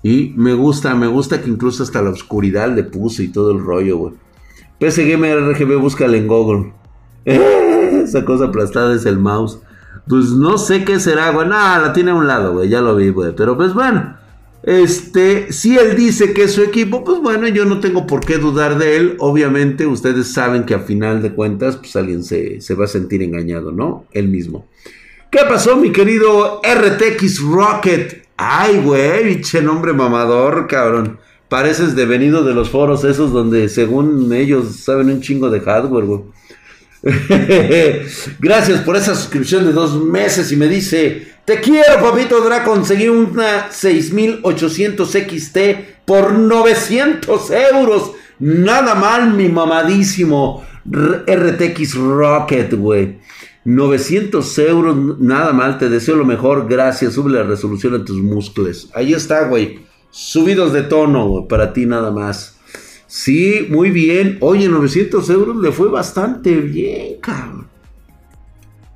[0.02, 3.60] Y me gusta, me gusta que incluso hasta la oscuridad le puse y todo el
[3.60, 4.14] rollo, güey.
[4.80, 6.74] PC Gamer RGB, búscale en Google.
[7.26, 9.60] esa cosa aplastada es el mouse.
[10.08, 11.48] Pues no sé qué será, güey.
[11.48, 12.70] Nada, la tiene a un lado, güey.
[12.70, 13.36] Ya lo vi, güey.
[13.36, 14.18] Pero pues bueno.
[14.64, 18.38] Este, si él dice que es su equipo, pues bueno, yo no tengo por qué
[18.38, 19.16] dudar de él.
[19.20, 23.22] Obviamente, ustedes saben que a final de cuentas, pues alguien se, se va a sentir
[23.24, 24.06] engañado, ¿no?
[24.12, 24.68] Él mismo.
[25.32, 28.28] ¿Qué pasó, mi querido RTX Rocket?
[28.36, 31.20] Ay, güey, biche nombre mamador, cabrón.
[31.50, 36.22] Pareces devenido de los foros esos donde según ellos saben un chingo de hardware, güey.
[38.40, 43.08] Gracias por esa suscripción de dos meses y me dice, te quiero, papito Dra, conseguí
[43.08, 45.58] una 6800 XT
[46.06, 48.12] por 900 euros.
[48.40, 53.20] Nada mal, mi mamadísimo RTX Rocket, güey.
[53.66, 58.90] 900 euros, nada mal, te deseo lo mejor, gracias, sube la resolución a tus músculos.
[58.94, 59.80] Ahí está, güey.
[60.10, 62.59] Subidos de tono, para ti nada más.
[63.10, 64.38] Sí, muy bien.
[64.40, 67.68] Oye, 900 euros le fue bastante bien, cabrón.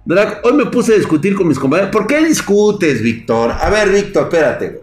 [0.05, 1.91] Drag, hoy me puse a discutir con mis compañeros.
[1.91, 3.51] ¿Por qué discutes, Víctor?
[3.51, 4.81] A ver, Víctor, espérate.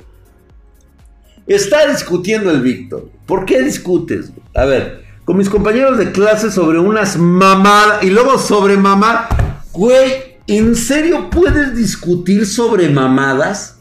[1.47, 3.09] Está discutiendo el Víctor.
[3.25, 4.33] ¿Por qué discutes?
[4.53, 9.29] A ver, con mis compañeros de clase sobre unas mamadas y luego sobre mamá.
[9.73, 13.79] Güey, ¿en serio puedes discutir sobre mamadas?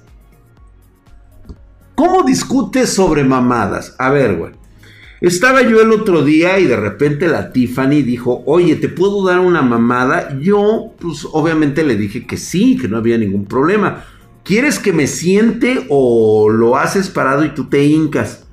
[1.96, 3.96] ¿Cómo discutes sobre mamadas?
[3.98, 4.59] A ver, güey.
[5.22, 9.40] Estaba yo el otro día y de repente la Tiffany dijo, oye, ¿te puedo dar
[9.40, 10.38] una mamada?
[10.40, 14.06] Yo, pues obviamente le dije que sí, que no había ningún problema.
[14.44, 18.46] ¿Quieres que me siente o lo haces parado y tú te hincas?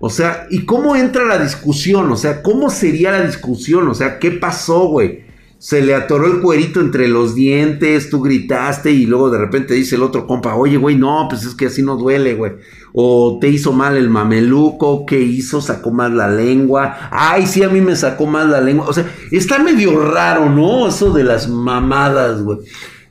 [0.00, 2.12] O sea, ¿y cómo entra la discusión?
[2.12, 3.88] O sea, ¿cómo sería la discusión?
[3.88, 5.24] O sea, ¿qué pasó, güey?
[5.62, 9.94] Se le atoró el cuerito entre los dientes, tú gritaste y luego de repente dice
[9.94, 12.52] el otro compa, oye, güey, no, pues es que así no duele, güey
[12.92, 15.60] o te hizo mal el mameluco, ¿qué hizo?
[15.60, 17.08] Sacó mal la lengua.
[17.10, 18.86] Ay, sí, a mí me sacó mal la lengua.
[18.86, 20.88] O sea, está medio raro, ¿no?
[20.88, 22.58] Eso de las mamadas, güey.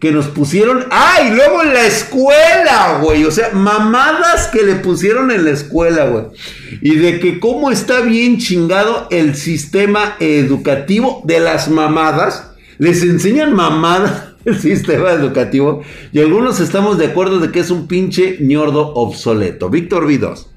[0.01, 0.85] Que nos pusieron.
[0.89, 1.31] ¡Ay!
[1.33, 3.23] Luego en la escuela, güey.
[3.23, 6.25] O sea, mamadas que le pusieron en la escuela, güey.
[6.81, 12.51] Y de que cómo está bien chingado el sistema educativo de las mamadas.
[12.79, 17.87] Les enseñan mamadas el sistema educativo y algunos estamos de acuerdo de que es un
[17.87, 19.69] pinche ñordo obsoleto.
[19.69, 20.47] Víctor Vidos.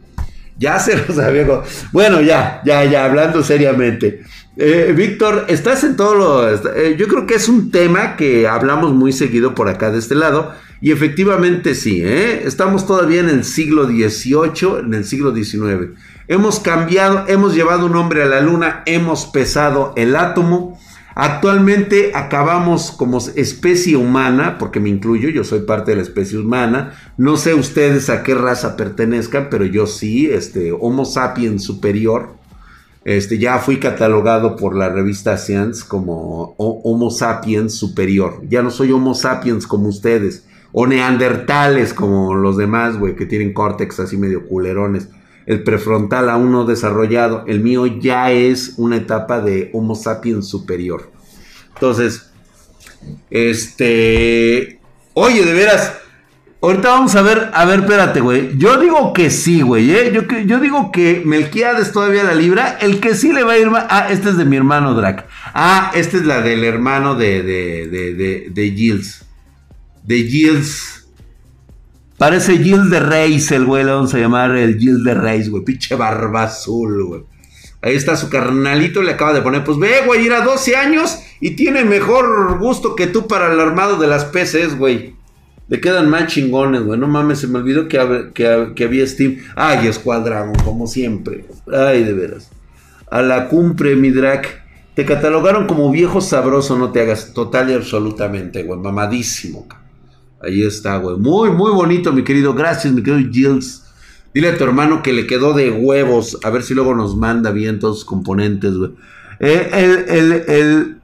[0.57, 1.47] Ya se lo sabía.
[1.93, 4.23] Bueno, ya, ya, ya, hablando seriamente.
[4.57, 6.49] Eh, Víctor, estás en todo lo...
[6.49, 10.15] Eh, yo creo que es un tema que hablamos muy seguido por acá de este
[10.15, 10.53] lado.
[10.81, 12.43] Y efectivamente sí, ¿eh?
[12.45, 15.97] estamos todavía en el siglo XVIII, en el siglo XIX.
[16.29, 20.79] Hemos cambiado, hemos llevado un hombre a la luna, hemos pesado el átomo
[21.17, 26.93] Actualmente acabamos como especie humana, porque me incluyo, yo soy parte de la especie humana.
[27.17, 32.35] No sé ustedes a qué raza pertenezcan, pero yo sí, este, Homo sapiens superior.
[33.05, 38.43] Este, ya fui catalogado por la revista Science como Homo sapiens superior.
[38.49, 40.45] Ya no soy Homo sapiens como ustedes.
[40.73, 45.09] O neandertales como los demás, güey, que tienen córtex así medio culerones
[45.47, 47.45] el prefrontal aún no desarrollado.
[47.47, 51.11] El mío ya es una etapa de Homo sapiens superior.
[51.75, 52.31] Entonces,
[53.31, 54.81] este,
[55.13, 55.93] oye, de veras,
[56.67, 58.57] ahorita vamos a ver, a ver, espérate, güey.
[58.57, 60.13] Yo digo que sí, güey, ¿eh?
[60.13, 62.79] Yo, yo digo que Melquiades todavía la libra.
[62.81, 63.87] El que sí le va a ir más.
[63.89, 65.27] Ah, este es de mi hermano Drac.
[65.53, 69.25] Ah, esta es la del hermano de, de, de, de, de Gilles.
[70.03, 71.07] De Gilles.
[72.19, 75.65] Parece Gil de Reis, el güey, le vamos a llamar el Gil de Reis, güey.
[75.65, 77.23] Pinche barba azul, güey.
[77.83, 81.51] Ahí está su carnalito, le acaba de poner, pues ve, güey, era 12 años y
[81.51, 85.17] tiene mejor gusto que tú para el armado de las PCs, güey.
[85.69, 86.99] Le quedan más chingones, güey.
[86.99, 89.39] No mames, se me olvidó que, había Steam.
[89.57, 91.47] Ay, Escuadragon, como siempre.
[91.73, 92.51] Ay, de veras.
[93.11, 94.47] A la cumbre, mi drag.
[94.95, 97.33] Te catalogaron como viejo sabroso, no te hagas.
[97.33, 98.79] Total y absolutamente, güey.
[98.79, 99.67] Mamadísimo.
[100.43, 101.17] Ahí está, güey.
[101.17, 102.53] Muy, muy bonito, mi querido.
[102.53, 103.85] Gracias, mi querido Gilles.
[104.35, 106.39] Dile a tu hermano que le quedó de huevos.
[106.45, 108.91] A ver si luego nos manda bien todos sus componentes, güey.
[109.41, 110.97] Eh, el, el, el,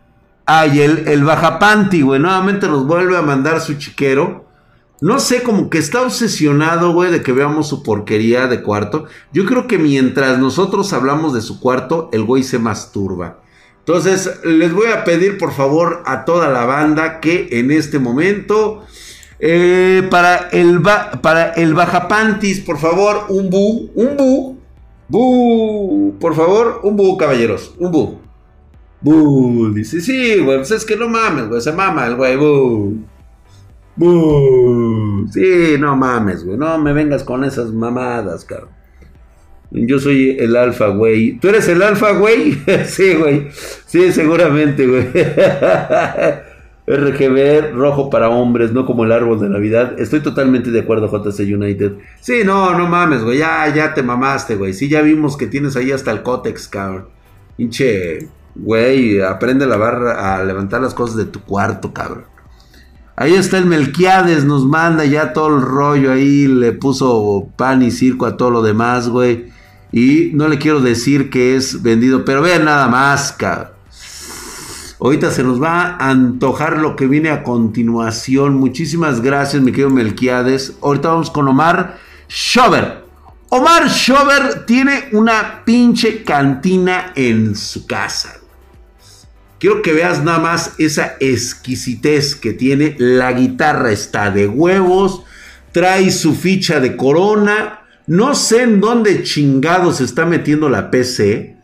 [0.44, 2.20] ay, el, el Bajapanti, güey.
[2.20, 4.49] Nuevamente nos vuelve a mandar su chiquero.
[5.00, 9.06] No sé, como que está obsesionado, güey, de que veamos su porquería de cuarto.
[9.32, 13.40] Yo creo que mientras nosotros hablamos de su cuarto, el güey se masturba.
[13.78, 18.84] Entonces, les voy a pedir por favor a toda la banda que en este momento,
[19.38, 24.58] eh, para, el para el Bajapantis, por favor, un bu, un bu,
[25.08, 28.18] bu, por favor, un bu, caballeros, un bu.
[29.00, 32.98] Bu, dice, sí, güey, pues es que no mames, güey, se mama el güey, bu.
[33.98, 38.80] Sí, no mames, güey, no me vengas con esas mamadas, cabrón.
[39.72, 41.38] Yo soy el alfa, güey.
[41.38, 42.58] ¿Tú eres el alfa, güey?
[42.86, 43.48] sí, güey.
[43.86, 45.06] Sí, seguramente, güey.
[46.86, 50.00] RGB rojo para hombres, no como el árbol de Navidad.
[50.00, 51.92] Estoy totalmente de acuerdo, JC United.
[52.20, 53.38] Sí, no, no mames, güey.
[53.38, 54.72] Ya, ya te mamaste, güey.
[54.72, 57.06] Sí, ya vimos que tienes ahí hasta el cótex, cabrón.
[57.56, 62.24] Hinche, güey, aprende a lavar, a levantar las cosas de tu cuarto, cabrón.
[63.20, 67.90] Ahí está el Melquiades, nos manda ya todo el rollo ahí, le puso pan y
[67.90, 69.50] circo a todo lo demás, güey.
[69.92, 73.72] Y no le quiero decir que es vendido, pero vean nada más, cabrón.
[74.98, 78.54] Ahorita se nos va a antojar lo que viene a continuación.
[78.54, 80.78] Muchísimas gracias, mi querido Melquiades.
[80.80, 83.04] Ahorita vamos con Omar Schober.
[83.50, 88.39] Omar Schober tiene una pinche cantina en su casa.
[89.60, 92.96] Quiero que veas nada más esa exquisitez que tiene.
[92.98, 95.22] La guitarra está de huevos.
[95.72, 97.80] Trae su ficha de corona.
[98.06, 101.56] No sé en dónde chingados está metiendo la PC.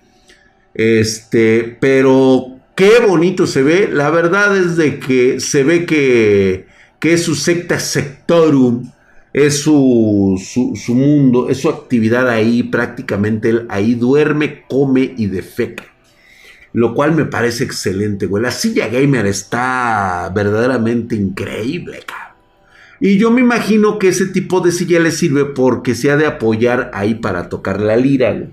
[0.74, 3.88] Este, pero qué bonito se ve.
[3.90, 6.66] La verdad es de que se ve que,
[7.00, 8.92] que es su secta sectorum.
[9.32, 10.38] Es su,
[10.76, 12.62] su, mundo, es su actividad ahí.
[12.62, 15.95] Prácticamente él ahí duerme, come y defeca.
[16.76, 18.42] Lo cual me parece excelente, güey.
[18.42, 22.36] La silla gamer está verdaderamente increíble, cabrón.
[23.00, 26.26] Y yo me imagino que ese tipo de silla le sirve porque se ha de
[26.26, 28.50] apoyar ahí para tocar la lira, güey.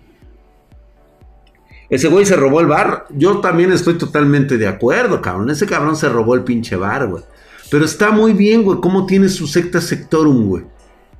[1.90, 3.08] Ese güey se robó el bar.
[3.10, 5.50] Yo también estoy totalmente de acuerdo, cabrón.
[5.50, 7.26] Ese cabrón se robó el pinche bar, güey.
[7.70, 8.80] Pero está muy bien, güey.
[8.80, 10.64] ¿Cómo tiene su secta sectorum, güey?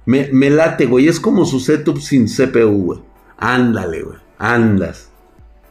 [0.06, 1.10] Me, me late, güey.
[1.10, 3.00] Es como su setup sin CPU, güey.
[3.36, 4.20] Ándale, güey.
[4.38, 5.10] Andas.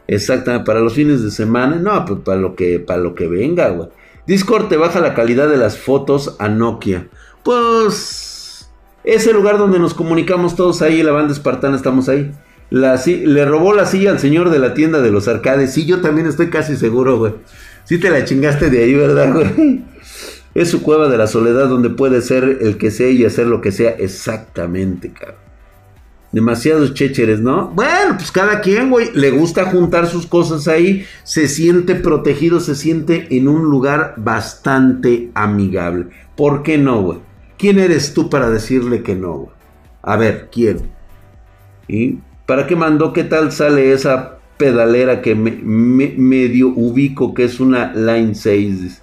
[0.07, 0.65] Exactamente.
[0.65, 1.77] Para los fines de semana.
[1.77, 3.89] No, pues para lo que, para lo que venga, güey.
[4.25, 7.07] Discord te baja la calidad de las fotos a Nokia.
[7.43, 8.69] Pues
[9.03, 12.31] es el lugar donde nos comunicamos todos ahí, la banda espartana estamos ahí.
[12.69, 15.73] La, le robó la silla al señor de la tienda de los arcades.
[15.73, 17.33] Sí, yo también estoy casi seguro, güey.
[17.83, 19.83] Sí te la chingaste de ahí, ¿verdad, güey?
[20.55, 23.59] Es su cueva de la soledad donde puede ser el que sea y hacer lo
[23.59, 25.42] que sea exactamente, cabrón.
[26.33, 27.67] Demasiados chécheres, ¿no?
[27.69, 32.73] Bueno, pues cada quien, güey, le gusta juntar sus cosas ahí, se siente protegido, se
[32.73, 36.07] siente en un lugar bastante amigable.
[36.35, 37.19] ¿Por qué no, güey?
[37.57, 39.49] ¿Quién eres tú para decirle que no?
[40.01, 40.81] A ver, ¿quién?
[41.87, 42.17] ¿Y
[42.47, 43.13] para qué mandó?
[43.13, 45.51] ¿Qué tal sale esa pedalera que me,
[46.17, 49.02] medio ubico que es una Line 6?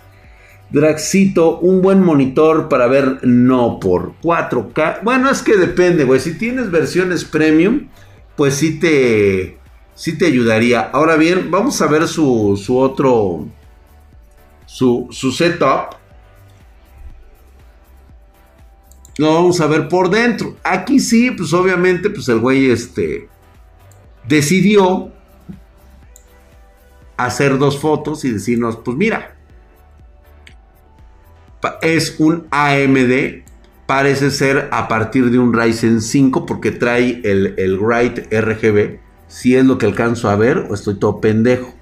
[0.70, 5.02] Draxito, un buen monitor para ver no por 4K.
[5.02, 6.20] Bueno, es que depende, güey.
[6.20, 7.88] Si tienes versiones premium,
[8.37, 9.59] pues sí te,
[9.94, 10.80] sí te ayudaría.
[10.80, 13.48] Ahora bien, vamos a ver su, su otro,
[14.66, 15.96] su, su setup.
[19.18, 20.56] Lo vamos a ver por dentro.
[20.62, 23.28] Aquí sí, pues obviamente, pues el güey este
[24.28, 25.11] decidió
[27.16, 29.37] hacer dos fotos y decirnos, pues mira,
[31.82, 33.42] es un AMD,
[33.86, 39.64] parece ser a partir de un Ryzen 5 porque trae el, el RGB, si es
[39.64, 41.74] lo que alcanzo a ver o estoy todo pendejo.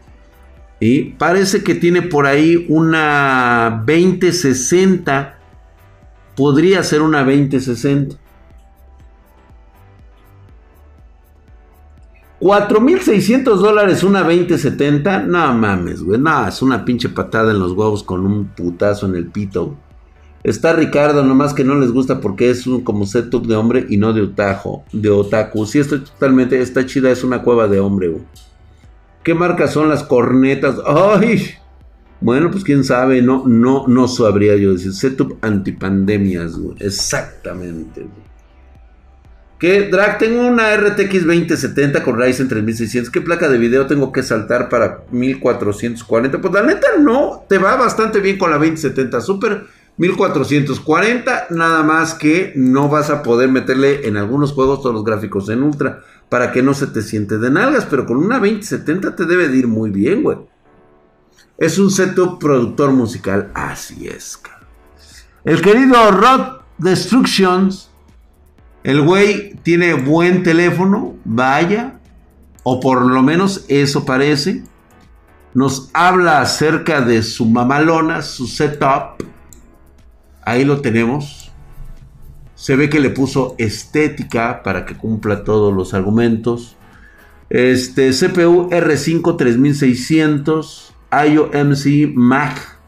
[0.80, 5.38] Y parece que tiene por ahí una 2060
[6.36, 8.16] podría ser una 2060.
[12.40, 15.20] 4.600 dólares una 2070.
[15.24, 16.20] No mames, güey.
[16.20, 19.76] No, es una pinche patada en los huevos con un putazo en el pito.
[20.44, 23.96] Está Ricardo, nomás que no les gusta porque es un como setup de hombre y
[23.96, 25.66] no de otajo, de otaku.
[25.66, 28.22] Sí, estoy totalmente, está chida, es una cueva de hombre, güey.
[29.24, 30.76] ¿Qué marcas son las cornetas?
[30.86, 31.42] ¡Ay!
[32.20, 34.92] Bueno, pues quién sabe, no, no, no sabría yo decir.
[34.92, 36.76] Setup antipandemias, güey.
[36.80, 38.27] Exactamente, güey.
[39.58, 39.88] ¿Qué?
[39.88, 43.10] Drag, tengo una RTX 2070 con Ryzen 3600.
[43.10, 46.40] ¿Qué placa de video tengo que saltar para 1440?
[46.40, 49.20] Pues la neta no, te va bastante bien con la 2070.
[49.20, 55.04] Súper, 1440, nada más que no vas a poder meterle en algunos juegos todos los
[55.04, 59.16] gráficos en ultra para que no se te siente de nalgas, pero con una 2070
[59.16, 60.38] te debe de ir muy bien, güey.
[61.56, 64.68] Es un setup productor musical, así es, cabrón.
[65.44, 67.87] El querido Rod Destructions,
[68.88, 72.00] el güey tiene buen teléfono, vaya,
[72.62, 74.62] o por lo menos eso parece.
[75.52, 79.22] Nos habla acerca de su mamalona, su setup
[80.40, 81.52] Ahí lo tenemos.
[82.54, 86.74] Se ve que le puso estética para que cumpla todos los argumentos.
[87.50, 92.78] Este CPU R5 3600, IOMC Mac,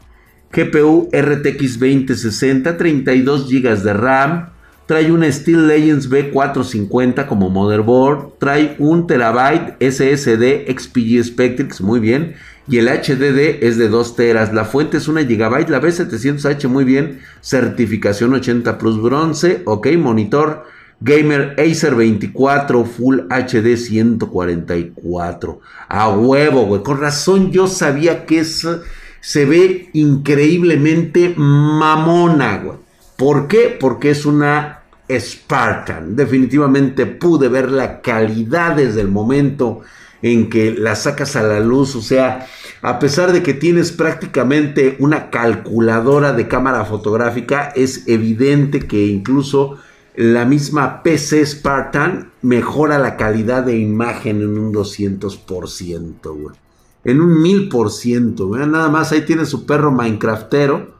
[0.51, 4.49] GPU RTX 2060, 32 GB de RAM,
[4.85, 12.35] trae un Steel Legends B450 como motherboard, trae un terabyte SSD XPG Spectrix, muy bien,
[12.67, 14.53] y el HDD es de 2 teras.
[14.53, 20.65] La fuente es 1 GB, la B700H muy bien, certificación 80 plus bronce, ok, monitor
[21.01, 25.59] gamer Acer 24 Full HD 144.
[25.87, 28.81] A huevo, güey, con razón yo sabía que eso
[29.19, 32.80] se ve increíblemente mamona, güey.
[33.21, 33.77] ¿Por qué?
[33.79, 36.15] Porque es una Spartan.
[36.15, 39.81] Definitivamente pude ver la calidad desde el momento
[40.23, 42.47] en que la sacas a la luz, o sea,
[42.81, 49.77] a pesar de que tienes prácticamente una calculadora de cámara fotográfica, es evidente que incluso
[50.15, 56.55] la misma PC Spartan mejora la calidad de imagen en un 200%, güey.
[57.03, 60.90] En un 1000%, vean nada más, ahí tiene su perro Minecraftero,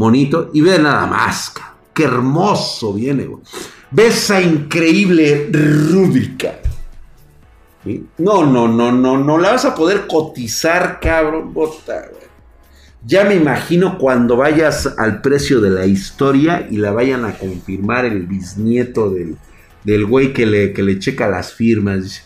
[0.00, 1.52] bonito, y ve nada más,
[1.94, 3.28] qué hermoso viene.
[3.92, 6.60] Ve esa increíble rúbrica
[8.18, 11.54] no, no, no, no, no la vas a poder cotizar, cabrón.
[11.54, 12.08] Bota,
[13.04, 18.04] Ya me imagino cuando vayas al precio de la historia y la vayan a confirmar
[18.04, 19.36] el bisnieto del,
[19.84, 22.02] del güey que le, que le checa las firmas.
[22.02, 22.22] Dice,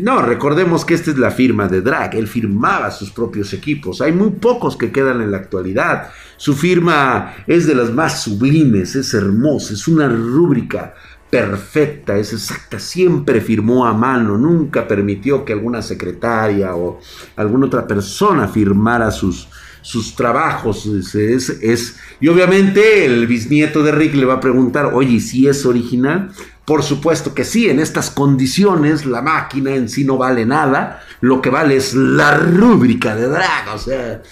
[0.00, 4.12] no, recordemos que esta es la firma de Drag, él firmaba sus propios equipos, hay
[4.12, 9.12] muy pocos que quedan en la actualidad, su firma es de las más sublimes, es
[9.12, 10.94] hermosa, es una rúbrica
[11.28, 17.00] perfecta, es exacta, siempre firmó a mano, nunca permitió que alguna secretaria o
[17.34, 19.48] alguna otra persona firmara sus,
[19.82, 20.86] sus trabajos.
[20.86, 25.66] Es, es, y obviamente el bisnieto de Rick le va a preguntar, oye, si es
[25.66, 26.30] original?
[26.64, 31.42] Por supuesto que sí, en estas condiciones la máquina en sí no vale nada, lo
[31.42, 34.22] que vale es la rúbrica de drag, o sea,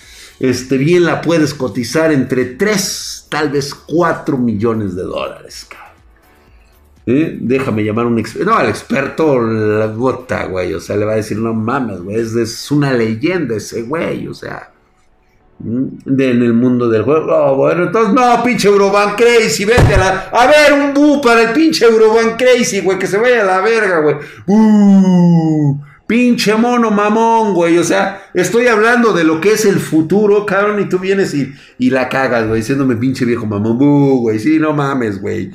[0.41, 5.69] este, bien la puedes cotizar entre 3, tal vez 4 millones de dólares.
[7.07, 7.39] ¿Eh?
[7.41, 8.51] Déjame llamar a un experto.
[8.51, 10.73] No, al experto la bota, güey.
[10.75, 12.17] O sea, le va a decir, no mames, güey.
[12.17, 14.29] Es, una leyenda ese güey.
[14.29, 14.72] O sea,
[15.59, 17.27] de, en el mundo del juego.
[17.31, 19.65] Oh, bueno, entonces, no, pinche Euroban Crazy.
[19.65, 20.31] Vete a la.
[20.33, 22.99] A ver, un bu para el pinche Euroban Crazy, güey.
[22.99, 24.17] Que se vaya a la verga, güey.
[24.47, 27.79] Uh, pinche mono mamón, güey.
[27.79, 30.81] O sea, estoy hablando de lo que es el futuro, cabrón.
[30.81, 32.61] Y tú vienes y, y la cagas, güey.
[32.61, 33.77] Diciéndome pinche viejo mamón.
[33.81, 34.39] Uh, güey.
[34.39, 35.53] Sí, no mames, güey.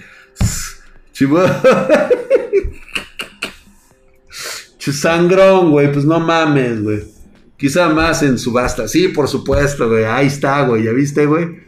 [4.77, 7.16] Chusangrón, güey, pues no mames, güey.
[7.57, 8.87] Quizá más en subasta.
[8.87, 10.05] Sí, por supuesto, güey.
[10.05, 10.83] Ahí está, güey.
[10.83, 11.59] ¿Ya viste, güey?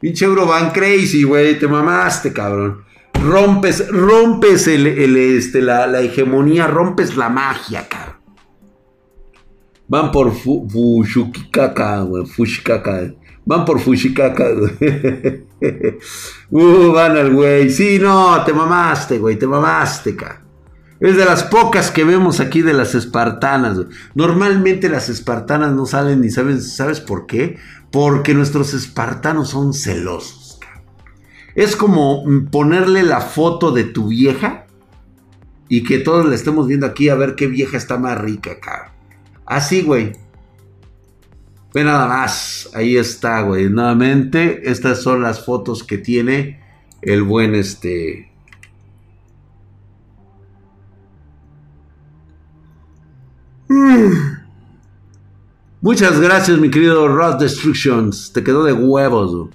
[0.00, 1.58] Pinche Euroban crazy, güey.
[1.58, 2.84] Te mamaste, cabrón.
[3.22, 8.16] Rompes, rompes el, este, la, hegemonía, rompes la magia, cabrón.
[9.86, 12.26] Van por Fushikaka, güey.
[12.26, 13.14] Fushikaka.
[13.44, 15.46] Van por Fushikaka, güey.
[16.50, 17.70] uh, van al güey.
[17.70, 20.42] Sí, no, te mamaste, güey, te mamaste, ca.
[21.02, 23.76] Es de las pocas que vemos aquí de las espartanas.
[24.14, 27.56] Normalmente las espartanas no salen ni sabes, ¿sabes por qué?
[27.90, 30.60] Porque nuestros espartanos son celosos.
[31.56, 32.22] Es como
[32.52, 34.66] ponerle la foto de tu vieja
[35.68, 38.94] y que todos la estemos viendo aquí a ver qué vieja está más rica, acá.
[39.44, 40.12] Así, güey.
[41.74, 43.68] Ve nada más, ahí está, güey.
[43.68, 46.60] Nuevamente, estas son las fotos que tiene
[47.00, 48.31] el buen este.
[55.80, 58.32] Muchas gracias, mi querido Rod Destructions.
[58.32, 59.48] Te quedó de huevos.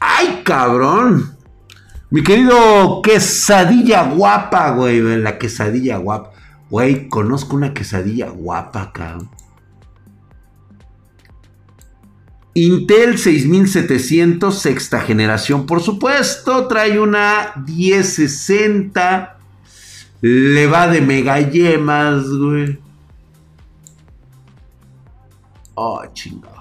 [0.00, 1.36] ¡Ay, cabrón!
[2.10, 5.00] Mi querido quesadilla guapa, güey.
[5.00, 6.32] La quesadilla guapa.
[6.70, 9.28] Güey, conozco una quesadilla guapa, cabrón.
[12.54, 19.38] Intel 6700 sexta generación, por supuesto, trae una 1060,
[20.20, 22.89] le va de mega yemas, güey.
[25.74, 26.60] Oh, chingado.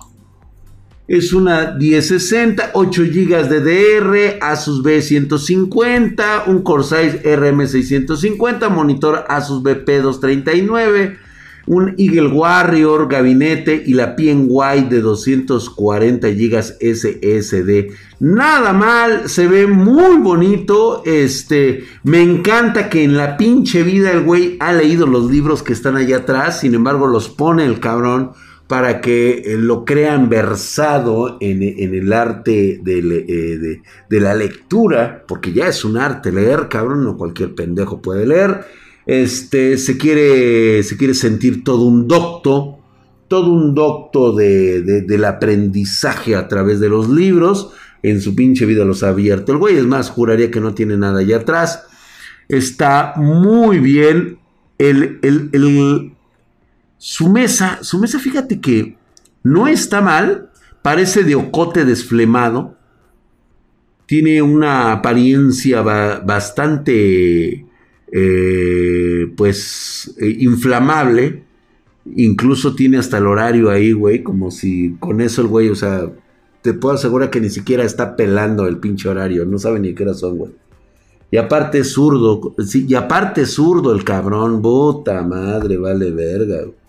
[1.10, 11.18] Es una 1060, 8 GB de DR, Asus B150, un Corsair RM650, monitor Asus BP239,
[11.66, 17.88] un Eagle Warrior, gabinete y la PNY de 240 GB SSD.
[18.20, 21.02] Nada mal, se ve muy bonito.
[21.06, 25.74] Este, me encanta que en la pinche vida el güey ha leído los libros que
[25.74, 28.34] están allá atrás, sin embargo los pone el cabrón
[28.70, 35.52] para que eh, lo crean versado en, el arte eh, de, de, la lectura, porque
[35.52, 38.66] ya es un arte leer, cabrón, no cualquier pendejo puede leer.
[39.08, 42.78] Este, se quiere, se quiere sentir todo un docto,
[43.28, 47.72] todo un docto de, del aprendizaje a través de los libros.
[48.04, 50.96] En su pinche vida los ha abierto el güey, es más, juraría que no tiene
[50.96, 51.88] nada allá atrás.
[52.48, 54.38] Está muy bien.
[54.78, 56.19] el, el
[57.00, 58.98] su mesa, su mesa, fíjate que
[59.42, 60.50] no está mal,
[60.82, 62.76] parece de ocote desflemado,
[64.06, 67.66] tiene una apariencia bastante,
[68.12, 71.44] eh, pues, eh, inflamable,
[72.16, 76.12] incluso tiene hasta el horario ahí, güey, como si con eso el güey, o sea,
[76.62, 80.04] te puedo asegurar que ni siquiera está pelando el pinche horario, no sabe ni qué
[80.04, 80.52] hora son, güey.
[81.32, 86.64] Y aparte zurdo, y aparte zurdo el cabrón, puta madre, vale verga.
[86.64, 86.80] Güey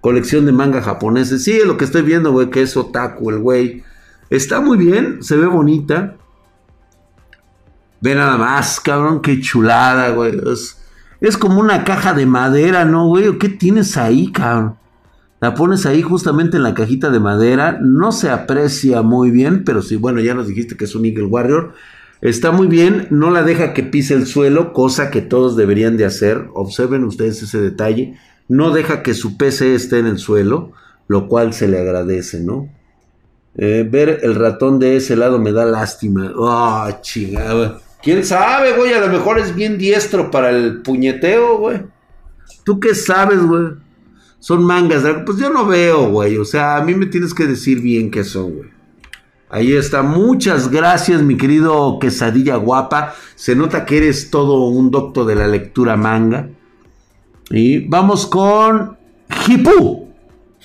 [0.00, 1.44] colección de manga japoneses.
[1.44, 3.82] Sí, es lo que estoy viendo, güey, que es otaku el güey.
[4.30, 6.16] Está muy bien, se ve bonita.
[8.00, 10.40] Ve nada más, cabrón, qué chulada, güey.
[11.20, 13.38] Es, como una caja de madera, ¿no, güey?
[13.38, 14.76] ¿Qué tienes ahí, cabrón?
[15.40, 17.78] La pones ahí justamente en la cajita de madera.
[17.80, 21.26] No se aprecia muy bien, pero sí, bueno, ya nos dijiste que es un Eagle
[21.26, 21.74] Warrior.
[22.20, 26.04] Está muy bien, no la deja que pise el suelo, cosa que todos deberían de
[26.04, 26.48] hacer.
[26.54, 28.18] Observen ustedes ese detalle
[28.48, 30.72] no deja que su PC esté en el suelo,
[31.06, 32.68] lo cual se le agradece, ¿no?
[33.56, 36.32] Eh, ver el ratón de ese lado me da lástima.
[36.38, 37.80] Ah, oh, chingada.
[38.02, 38.92] ¿Quién sabe, güey?
[38.92, 41.82] A lo mejor es bien diestro para el puñeteo, güey.
[42.64, 43.72] ¿Tú qué sabes, güey?
[44.38, 45.02] Son mangas.
[45.26, 46.36] Pues yo no veo, güey.
[46.36, 48.70] O sea, a mí me tienes que decir bien qué son, güey.
[49.50, 50.02] Ahí está.
[50.02, 53.14] Muchas gracias, mi querido quesadilla guapa.
[53.34, 56.48] Se nota que eres todo un doctor de la lectura manga.
[57.50, 58.96] Y vamos con
[59.46, 60.08] Hipu.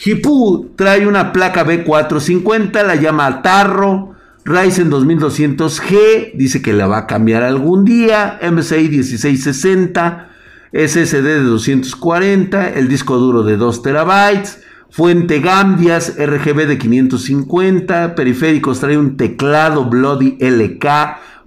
[0.04, 4.14] Hipu trae una placa B450, la llama Tarro.
[4.46, 8.40] Ryzen 2200G, dice que la va a cambiar algún día.
[8.42, 10.30] MSI 1660,
[10.74, 14.62] SSD de 240, el disco duro de 2 terabytes.
[14.90, 20.86] Fuente Gambias, RGB de 550, periféricos trae un teclado Bloody LK,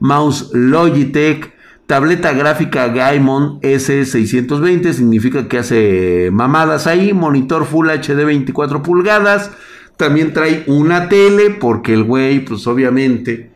[0.01, 1.55] mouse Logitech,
[1.87, 7.12] Tableta gráfica Gaimon S620 significa que hace mamadas ahí.
[7.12, 9.53] Monitor Full HD 24 pulgadas.
[9.97, 13.51] También trae una tele porque el güey, pues obviamente,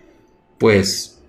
[0.59, 1.21] pues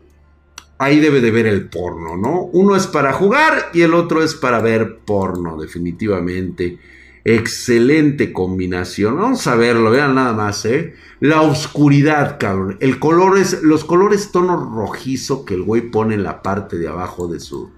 [0.77, 2.43] ahí debe de ver el porno, ¿no?
[2.53, 6.79] Uno es para jugar y el otro es para ver porno, definitivamente.
[7.23, 9.17] Excelente combinación.
[9.17, 10.95] Vamos a verlo, vean nada más, ¿eh?
[11.19, 12.77] La oscuridad, cabrón.
[12.79, 16.87] El color es, los colores tono rojizo que el güey pone en la parte de
[16.87, 17.69] abajo de su,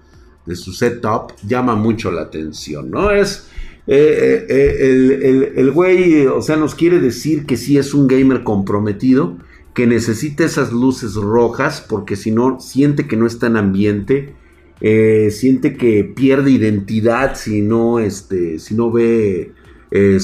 [0.46, 3.10] de su setup llama mucho la atención, ¿no?
[3.10, 3.48] Es,
[3.86, 8.42] eh, eh, eh, el, güey, o sea, nos quiere decir que sí es un gamer
[8.44, 9.36] comprometido,
[9.74, 14.34] que necesita esas luces rojas, porque si no, siente que no está en ambiente
[14.80, 19.52] eh, siente que pierde identidad si no, este, si no ve
[19.90, 20.18] eh,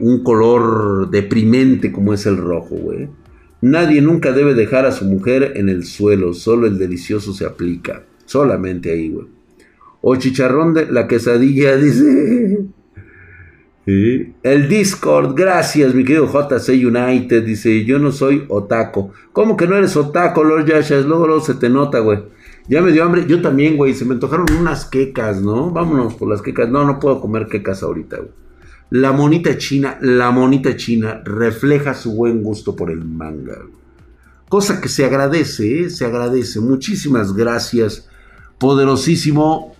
[0.00, 3.08] un color deprimente como es el rojo, güey.
[3.62, 8.04] Nadie nunca debe dejar a su mujer en el suelo, solo el delicioso se aplica.
[8.26, 9.26] Solamente ahí, güey.
[10.02, 12.66] O chicharrón de la quesadilla, dice.
[13.86, 17.44] El Discord, gracias, mi querido JC United.
[17.44, 19.12] Dice: Yo no soy otaco.
[19.32, 21.06] ¿Cómo que no eres otaco, Lord Yashas?
[21.06, 22.18] Luego, luego se te nota, güey.
[22.68, 23.26] Ya me dio hambre.
[23.26, 23.94] Yo también, güey.
[23.94, 25.70] Se me antojaron unas quecas, ¿no?
[25.70, 26.68] Vámonos por las quecas.
[26.68, 28.30] No, no puedo comer quecas ahorita, güey.
[28.90, 33.58] La monita china, la monita china refleja su buen gusto por el manga.
[34.48, 35.90] Cosa que se agradece, ¿eh?
[35.90, 36.60] se agradece.
[36.60, 38.08] Muchísimas gracias,
[38.58, 39.74] poderosísimo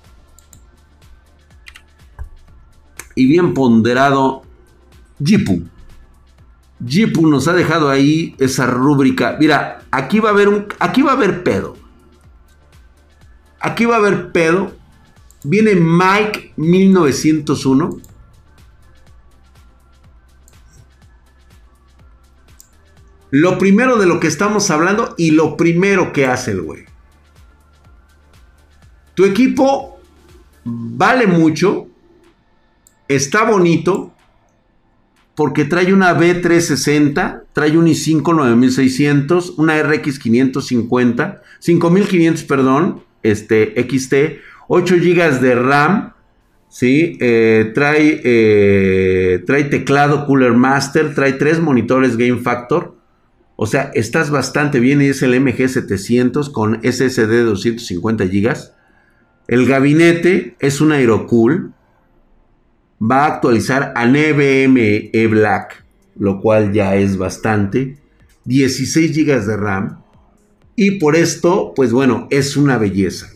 [3.15, 4.43] y bien ponderado
[5.25, 5.63] Jipu.
[6.85, 9.37] Jipu nos ha dejado ahí esa rúbrica.
[9.39, 11.77] Mira, aquí va a haber aquí va a haber pedo.
[13.67, 14.77] Aquí va a haber pedo.
[15.43, 17.99] Viene Mike 1901.
[23.33, 26.85] Lo primero de lo que estamos hablando y lo primero que hace el güey.
[29.15, 29.99] Tu equipo
[30.63, 31.89] vale mucho.
[33.09, 34.13] Está bonito.
[35.35, 44.41] porque trae una B360, trae un i5 9600, una RX 550, 5500, perdón, este XT,
[44.69, 46.15] 8 GB de RAM,
[46.69, 47.17] ¿sí?
[47.21, 52.97] Eh, trae, eh, trae teclado Cooler Master, trae tres monitores Game Factor.
[53.57, 58.55] O sea, estás bastante bien y es el MG700 con SSD de 250 GB.
[59.49, 61.73] El gabinete es un Aerocool.
[63.01, 65.85] Va a actualizar a NVMe Black,
[66.19, 67.99] lo cual ya es bastante.
[68.45, 70.06] 16 GB de RAM.
[70.77, 73.31] Y por esto, pues bueno, es una belleza.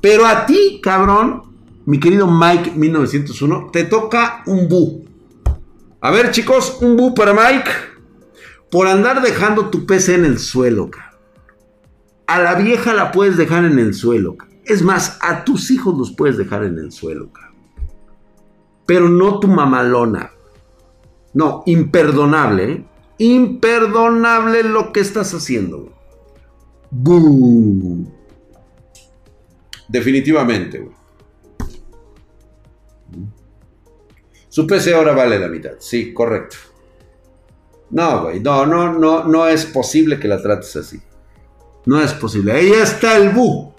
[0.00, 1.42] Pero a ti, cabrón,
[1.86, 5.04] mi querido Mike 1901, te toca un bu.
[6.00, 7.70] A ver, chicos, un bu para Mike.
[8.70, 11.10] Por andar dejando tu PC en el suelo, cabrón.
[12.26, 14.36] A la vieja la puedes dejar en el suelo.
[14.64, 17.56] Es más, a tus hijos los puedes dejar en el suelo, cabrón.
[18.86, 20.32] Pero no tu mamalona.
[21.32, 22.84] No, imperdonable, ¿eh?
[23.18, 25.92] Imperdonable lo que estás haciendo.
[26.90, 28.06] Bu.
[29.88, 30.94] Definitivamente, güey.
[34.48, 35.72] Su PC ahora vale la mitad.
[35.78, 36.56] Sí, correcto.
[37.90, 38.40] No, güey.
[38.40, 41.00] No, no, no, no es posible que la trates así.
[41.86, 42.52] No es posible.
[42.52, 43.72] Ahí está el bu.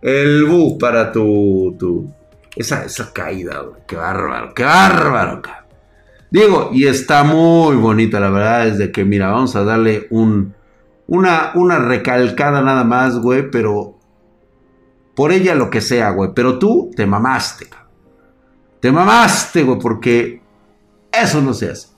[0.00, 1.74] El bu para tu.
[1.78, 2.10] tu
[2.54, 3.82] esa, esa caída, güey.
[3.86, 4.54] Qué bárbaro.
[4.54, 5.42] Qué bárbaro,
[6.30, 10.52] Digo, y está muy bonita, la verdad, es que, mira, vamos a darle un,
[11.06, 13.98] una, una recalcada nada más, güey, pero
[15.14, 16.30] por ella lo que sea, güey.
[16.34, 17.68] Pero tú te mamaste,
[18.80, 20.42] Te mamaste, güey, porque
[21.12, 21.88] eso no se hace.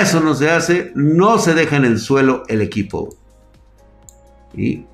[0.00, 0.92] Eso no se hace.
[0.94, 3.08] No se deja en el suelo el equipo.
[4.54, 4.84] Y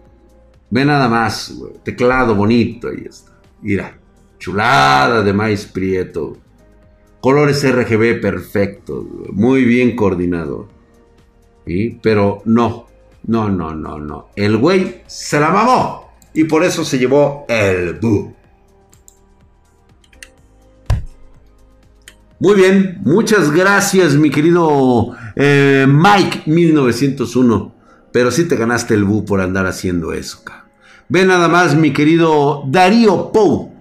[0.71, 1.73] ve nada más, güey.
[1.83, 3.33] Teclado bonito, ahí está.
[3.63, 3.99] Mira,
[4.39, 6.37] chulada de maíz prieto.
[7.21, 10.69] Colores RGB perfectos, muy bien coordinado.
[12.03, 12.87] Pero no,
[13.27, 14.29] no, no, no, no.
[14.37, 16.13] El güey se la mamó.
[16.33, 18.35] Y por eso se llevó el Bu.
[22.39, 27.75] Muy bien, muchas gracias mi querido eh, Mike 1901.
[28.13, 30.43] Pero sí te ganaste el Bu por andar haciendo eso.
[31.09, 33.76] Ve nada más mi querido Darío Pou.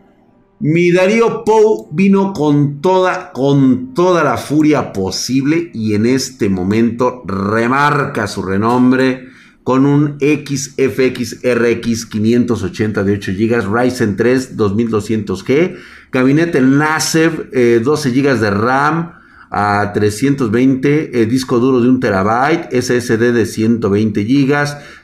[0.59, 7.23] Mi Darío Pou vino con toda, con toda la furia posible y en este momento
[7.25, 9.27] remarca su renombre
[9.63, 15.75] con un XFX RX 580 de 8 GB, Ryzen 3 2200G,
[16.11, 19.11] gabinete NASEV, 12 GB de RAM
[19.49, 24.53] a 320, eh, disco duro de 1 TB, SSD de 120 GB,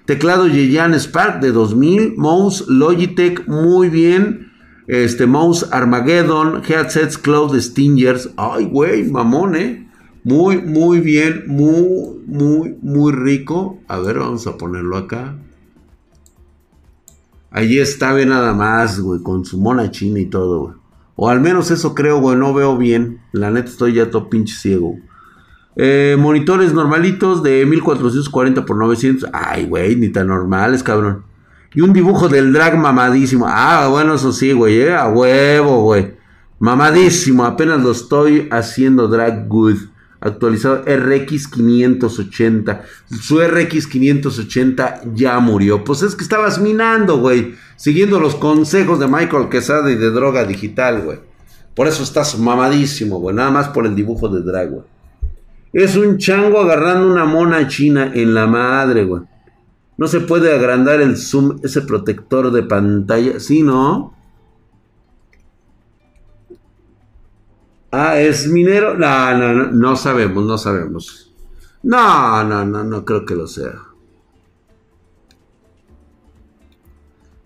[0.06, 4.51] teclado Yeyan Spark de 2000, mouse Logitech muy bien,
[4.92, 9.88] este mouse Armageddon, headsets Cloud Stingers, ay güey, mamón, eh.
[10.26, 13.80] Muy, muy bien, muy, muy, muy rico.
[13.88, 15.38] A ver, vamos a ponerlo acá.
[17.52, 20.76] Allí está, ve nada más, güey, con su mona china y todo.
[21.16, 23.22] O al menos eso creo, güey, no veo bien.
[23.32, 24.98] La neta estoy ya todo pinche ciego.
[25.78, 29.30] Eh, monitores normalitos de 1440 por 900.
[29.32, 31.31] Ay, güey, ni tan normales, cabrón.
[31.74, 33.46] Y un dibujo del drag mamadísimo.
[33.48, 36.16] Ah, bueno, eso sí, güey, eh, a huevo, güey.
[36.60, 39.78] Mamadísimo, apenas lo estoy haciendo drag good
[40.22, 42.84] actualizado RX 580.
[43.20, 45.84] Su RX 580 ya murió.
[45.84, 47.56] Pues es que estabas minando, güey.
[47.76, 51.20] Siguiendo los consejos de Michael Quesada y de droga digital, güey.
[51.76, 53.36] Por eso estás mamadísimo, güey.
[53.36, 54.84] Nada más por el dibujo de drag, güey.
[55.74, 59.24] Es un chango agarrando una mona china en la madre, güey.
[60.02, 63.40] No se puede agrandar el zoom, ese protector de pantalla.
[63.40, 64.16] Sí, ¿no?
[67.92, 68.98] Ah, es minero.
[68.98, 71.32] No, no, no, no sabemos, no sabemos.
[71.84, 73.76] No, no, no, no creo que lo sea.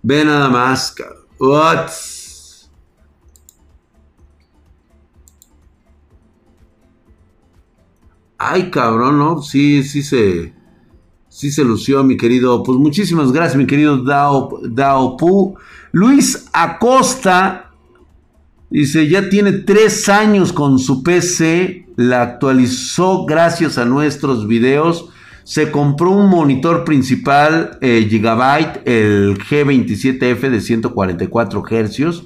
[0.02, 0.96] Ve nada más,
[1.38, 1.90] What?
[8.38, 9.42] Ay, cabrón, ¿no?
[9.42, 10.65] Sí, sí se.
[11.36, 12.64] Sí se lució, mi querido.
[12.64, 15.58] Pues muchísimas gracias, mi querido Dao, Dao Pu.
[15.92, 17.66] Luis Acosta
[18.70, 25.10] Dice, ya tiene tres años con su PC, la actualizó gracias a nuestros videos.
[25.44, 32.24] Se compró un monitor principal eh, Gigabyte, el G27F de 144 Hz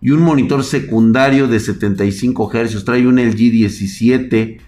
[0.00, 2.84] y un monitor secundario de 75 Hz.
[2.84, 4.60] Trae un LG 17,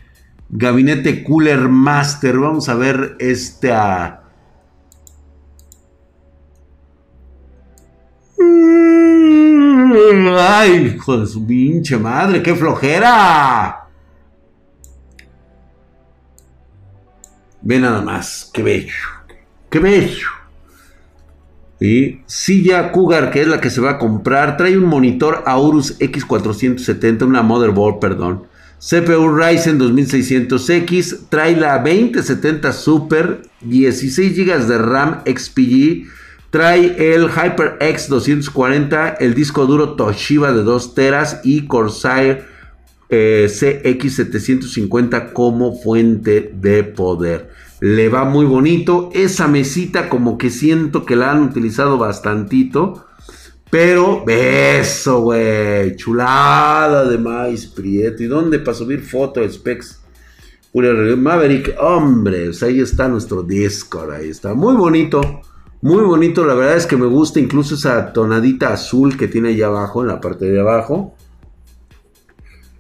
[0.49, 2.38] Gabinete Cooler Master.
[2.38, 4.20] Vamos a ver esta...
[10.36, 13.88] Ay, hijo de su pinche madre, qué flojera.
[17.62, 18.92] Ve nada más, qué bello,
[19.70, 20.28] qué bello.
[21.80, 25.99] Y silla Cougar, que es la que se va a comprar, trae un monitor Aorus
[25.99, 28.47] X470, una motherboard, perdón.
[28.87, 36.07] CPU Ryzen 2600X, trae la 2070 Super, 16 GB de RAM XPG,
[36.51, 42.45] trae el HyperX 240, el disco duro Toshiba de 2 teras y Corsair
[43.09, 47.51] eh, CX750 como fuente de poder.
[47.80, 49.09] Le va muy bonito.
[49.14, 53.07] Esa mesita como que siento que la han utilizado bastantito.
[53.74, 55.96] Pero beso, güey.
[55.96, 58.22] Chulada de maíz prieto.
[58.22, 60.00] ¿Y dónde para subir foto de specs?
[60.72, 64.54] Maverick, hombre, ahí está nuestro Discord, ahí está.
[64.54, 65.20] Muy bonito,
[65.82, 66.46] muy bonito.
[66.46, 70.06] La verdad es que me gusta incluso esa tonadita azul que tiene ahí abajo, en
[70.06, 71.16] la parte de abajo.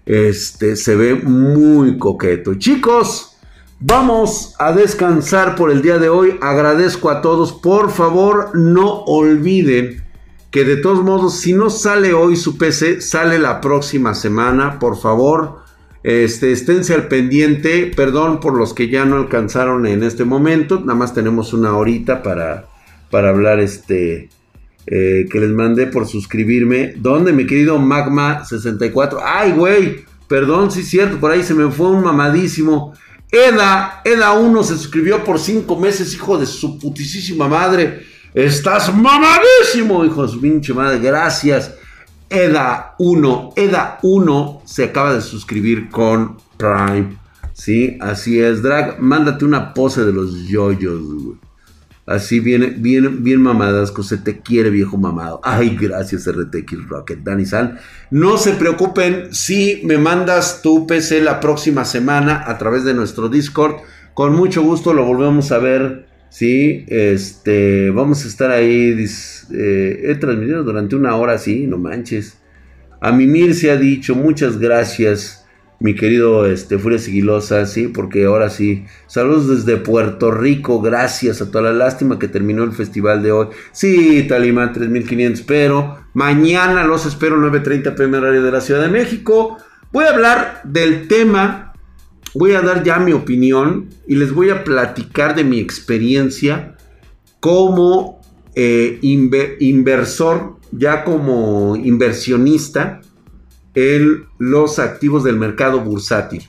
[0.06, 2.54] Este se ve muy coqueto.
[2.54, 3.36] Chicos,
[3.80, 6.38] vamos a descansar por el día de hoy.
[6.40, 7.52] Agradezco a todos.
[7.52, 10.03] Por favor, no olviden
[10.54, 14.78] que de todos modos, si no sale hoy su PC, sale la próxima semana.
[14.78, 15.58] Por favor,
[16.04, 17.90] este, esténse al pendiente.
[17.96, 20.78] Perdón por los que ya no alcanzaron en este momento.
[20.78, 22.68] Nada más tenemos una horita para,
[23.10, 24.28] para hablar este
[24.86, 26.94] eh, que les mandé por suscribirme.
[26.98, 29.22] ¿Dónde, mi querido Magma64?
[29.24, 32.94] Ay, güey, perdón, sí cierto, por ahí se me fue un mamadísimo.
[33.32, 38.13] Eda, Eda1 se suscribió por 5 meses, hijo de su putísima madre.
[38.34, 41.72] Estás mamadísimo, hijo de su pinche madre, gracias.
[42.28, 47.16] Eda1, Eda1 se acaba de suscribir con Prime.
[47.52, 51.38] Sí, así es, Drag, mándate una pose de los yoyos, güey.
[52.06, 55.40] Así viene, bien, bien mamadas, se te quiere viejo mamado.
[55.44, 57.78] Ay, gracias RTX Rocket, Dani San.
[58.10, 63.28] No se preocupen si me mandas tu PC la próxima semana a través de nuestro
[63.28, 63.76] Discord.
[64.12, 66.13] Con mucho gusto lo volvemos a ver.
[66.34, 69.06] Sí, este, vamos a estar ahí.
[69.52, 72.38] Eh, he transmitido durante una hora, sí, no manches.
[73.00, 75.46] A Mimir se ha dicho, muchas gracias
[75.78, 78.84] mi querido este, Furia Sigilosa, sí, porque ahora sí.
[79.06, 83.46] Saludos desde Puerto Rico, gracias a toda la lástima que terminó el festival de hoy.
[83.70, 89.58] Sí, Talimán 3500, pero mañana los espero 9.30 pm horario de la Ciudad de México.
[89.92, 91.73] Voy a hablar del tema,
[92.34, 96.76] voy a dar ya mi opinión y les voy a platicar de mi experiencia
[97.40, 98.20] como
[98.54, 103.00] eh, inversor, ya como inversionista
[103.74, 106.42] en los activos del mercado bursátil.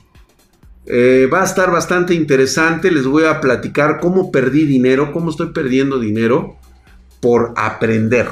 [0.86, 2.90] Eh, va a estar bastante interesante.
[2.90, 6.56] Les voy a platicar cómo perdí dinero, cómo estoy perdiendo dinero
[7.20, 8.28] por aprender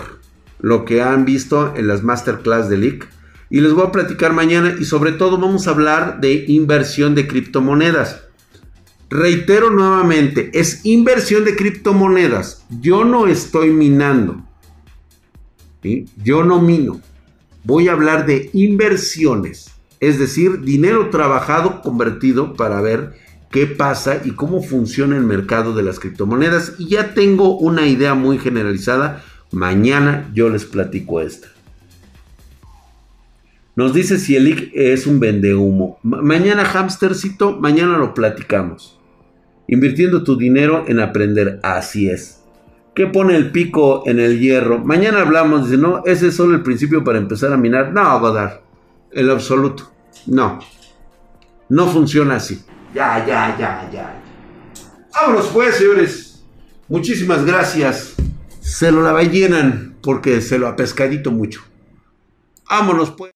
[0.60, 3.08] lo que han visto en las masterclass de LIC.
[3.54, 7.28] Y les voy a platicar mañana y sobre todo vamos a hablar de inversión de
[7.28, 8.24] criptomonedas.
[9.08, 12.64] Reitero nuevamente, es inversión de criptomonedas.
[12.80, 14.42] Yo no estoy minando.
[16.24, 17.00] Yo no mino
[17.62, 23.14] voy a hablar de inversiones, es decir, dinero trabajado convertido para ver
[23.52, 26.72] qué pasa y cómo funciona el mercado de las criptomonedas.
[26.76, 29.22] Y ya tengo una idea muy generalizada.
[29.52, 31.54] Mañana yo les platico esta.
[33.76, 35.98] Nos dice si el IC es un vendehumo.
[36.02, 39.00] mañana, hamstercito, mañana lo platicamos.
[39.66, 41.58] Invirtiendo tu dinero en aprender.
[41.62, 42.42] Así es.
[42.94, 44.78] ¿Qué pone el pico en el hierro?
[44.78, 47.92] Mañana hablamos, dice, no, ese es solo el principio para empezar a minar.
[47.92, 48.60] No, Godard,
[49.10, 49.90] el absoluto.
[50.26, 50.60] No,
[51.68, 52.62] no funciona así.
[52.94, 54.22] Ya, ya, ya, ya.
[55.12, 56.44] Vámonos pues, señores.
[56.88, 58.14] Muchísimas gracias.
[58.60, 59.12] Se lo la
[60.00, 61.62] porque se lo ha pescadito mucho.
[62.70, 63.32] Vámonos pues.